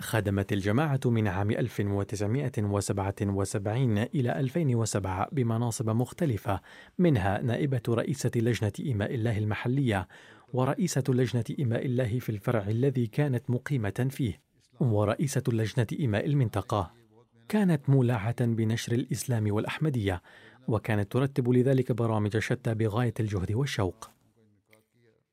خدمت 0.00 0.52
الجماعة 0.52 1.00
من 1.06 1.28
عام 1.28 1.50
1977 1.50 3.98
إلى 3.98 4.40
2007 4.40 5.28
بمناصب 5.32 5.90
مختلفة 5.90 6.60
منها 6.98 7.42
نائبة 7.42 7.82
رئيسة 7.88 8.30
لجنة 8.36 8.72
إيماء 8.80 9.14
الله 9.14 9.38
المحلية 9.38 10.08
ورئيسة 10.52 11.04
لجنة 11.08 11.44
إيماء 11.58 11.86
الله 11.86 12.18
في 12.18 12.28
الفرع 12.28 12.68
الذي 12.68 13.06
كانت 13.06 13.50
مقيمة 13.50 14.08
فيه 14.10 14.40
ورئيسة 14.80 15.42
لجنة 15.48 15.86
إيماء 16.00 16.26
المنطقة. 16.26 17.01
كانت 17.48 17.90
مولعة 17.90 18.44
بنشر 18.44 18.92
الإسلام 18.92 19.54
والأحمدية 19.54 20.22
وكانت 20.68 21.12
ترتب 21.12 21.48
لذلك 21.48 21.92
برامج 21.92 22.38
شتى 22.38 22.74
بغاية 22.74 23.14
الجهد 23.20 23.52
والشوق. 23.52 24.10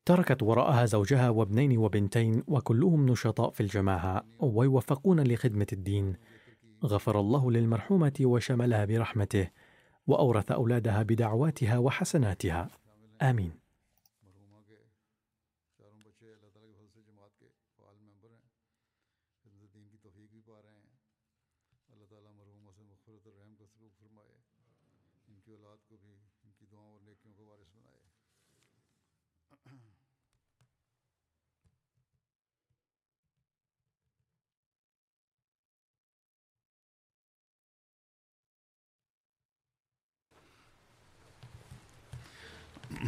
تركت 0.04 0.42
وراءها 0.42 0.86
زوجها 0.86 1.30
وابنين 1.30 1.78
وبنتين 1.78 2.42
وكلهم 2.46 3.06
نشطاء 3.06 3.50
في 3.50 3.60
الجماعة 3.60 4.24
ويوفقون 4.40 5.20
لخدمة 5.20 5.66
الدين. 5.72 6.16
غفر 6.84 7.20
الله 7.20 7.50
للمرحومة 7.50 8.12
وشملها 8.20 8.84
برحمته 8.84 9.48
وأورث 10.06 10.52
أولادها 10.52 11.02
بدعواتها 11.02 11.78
وحسناتها. 11.78 12.70
آمين. 13.22 13.59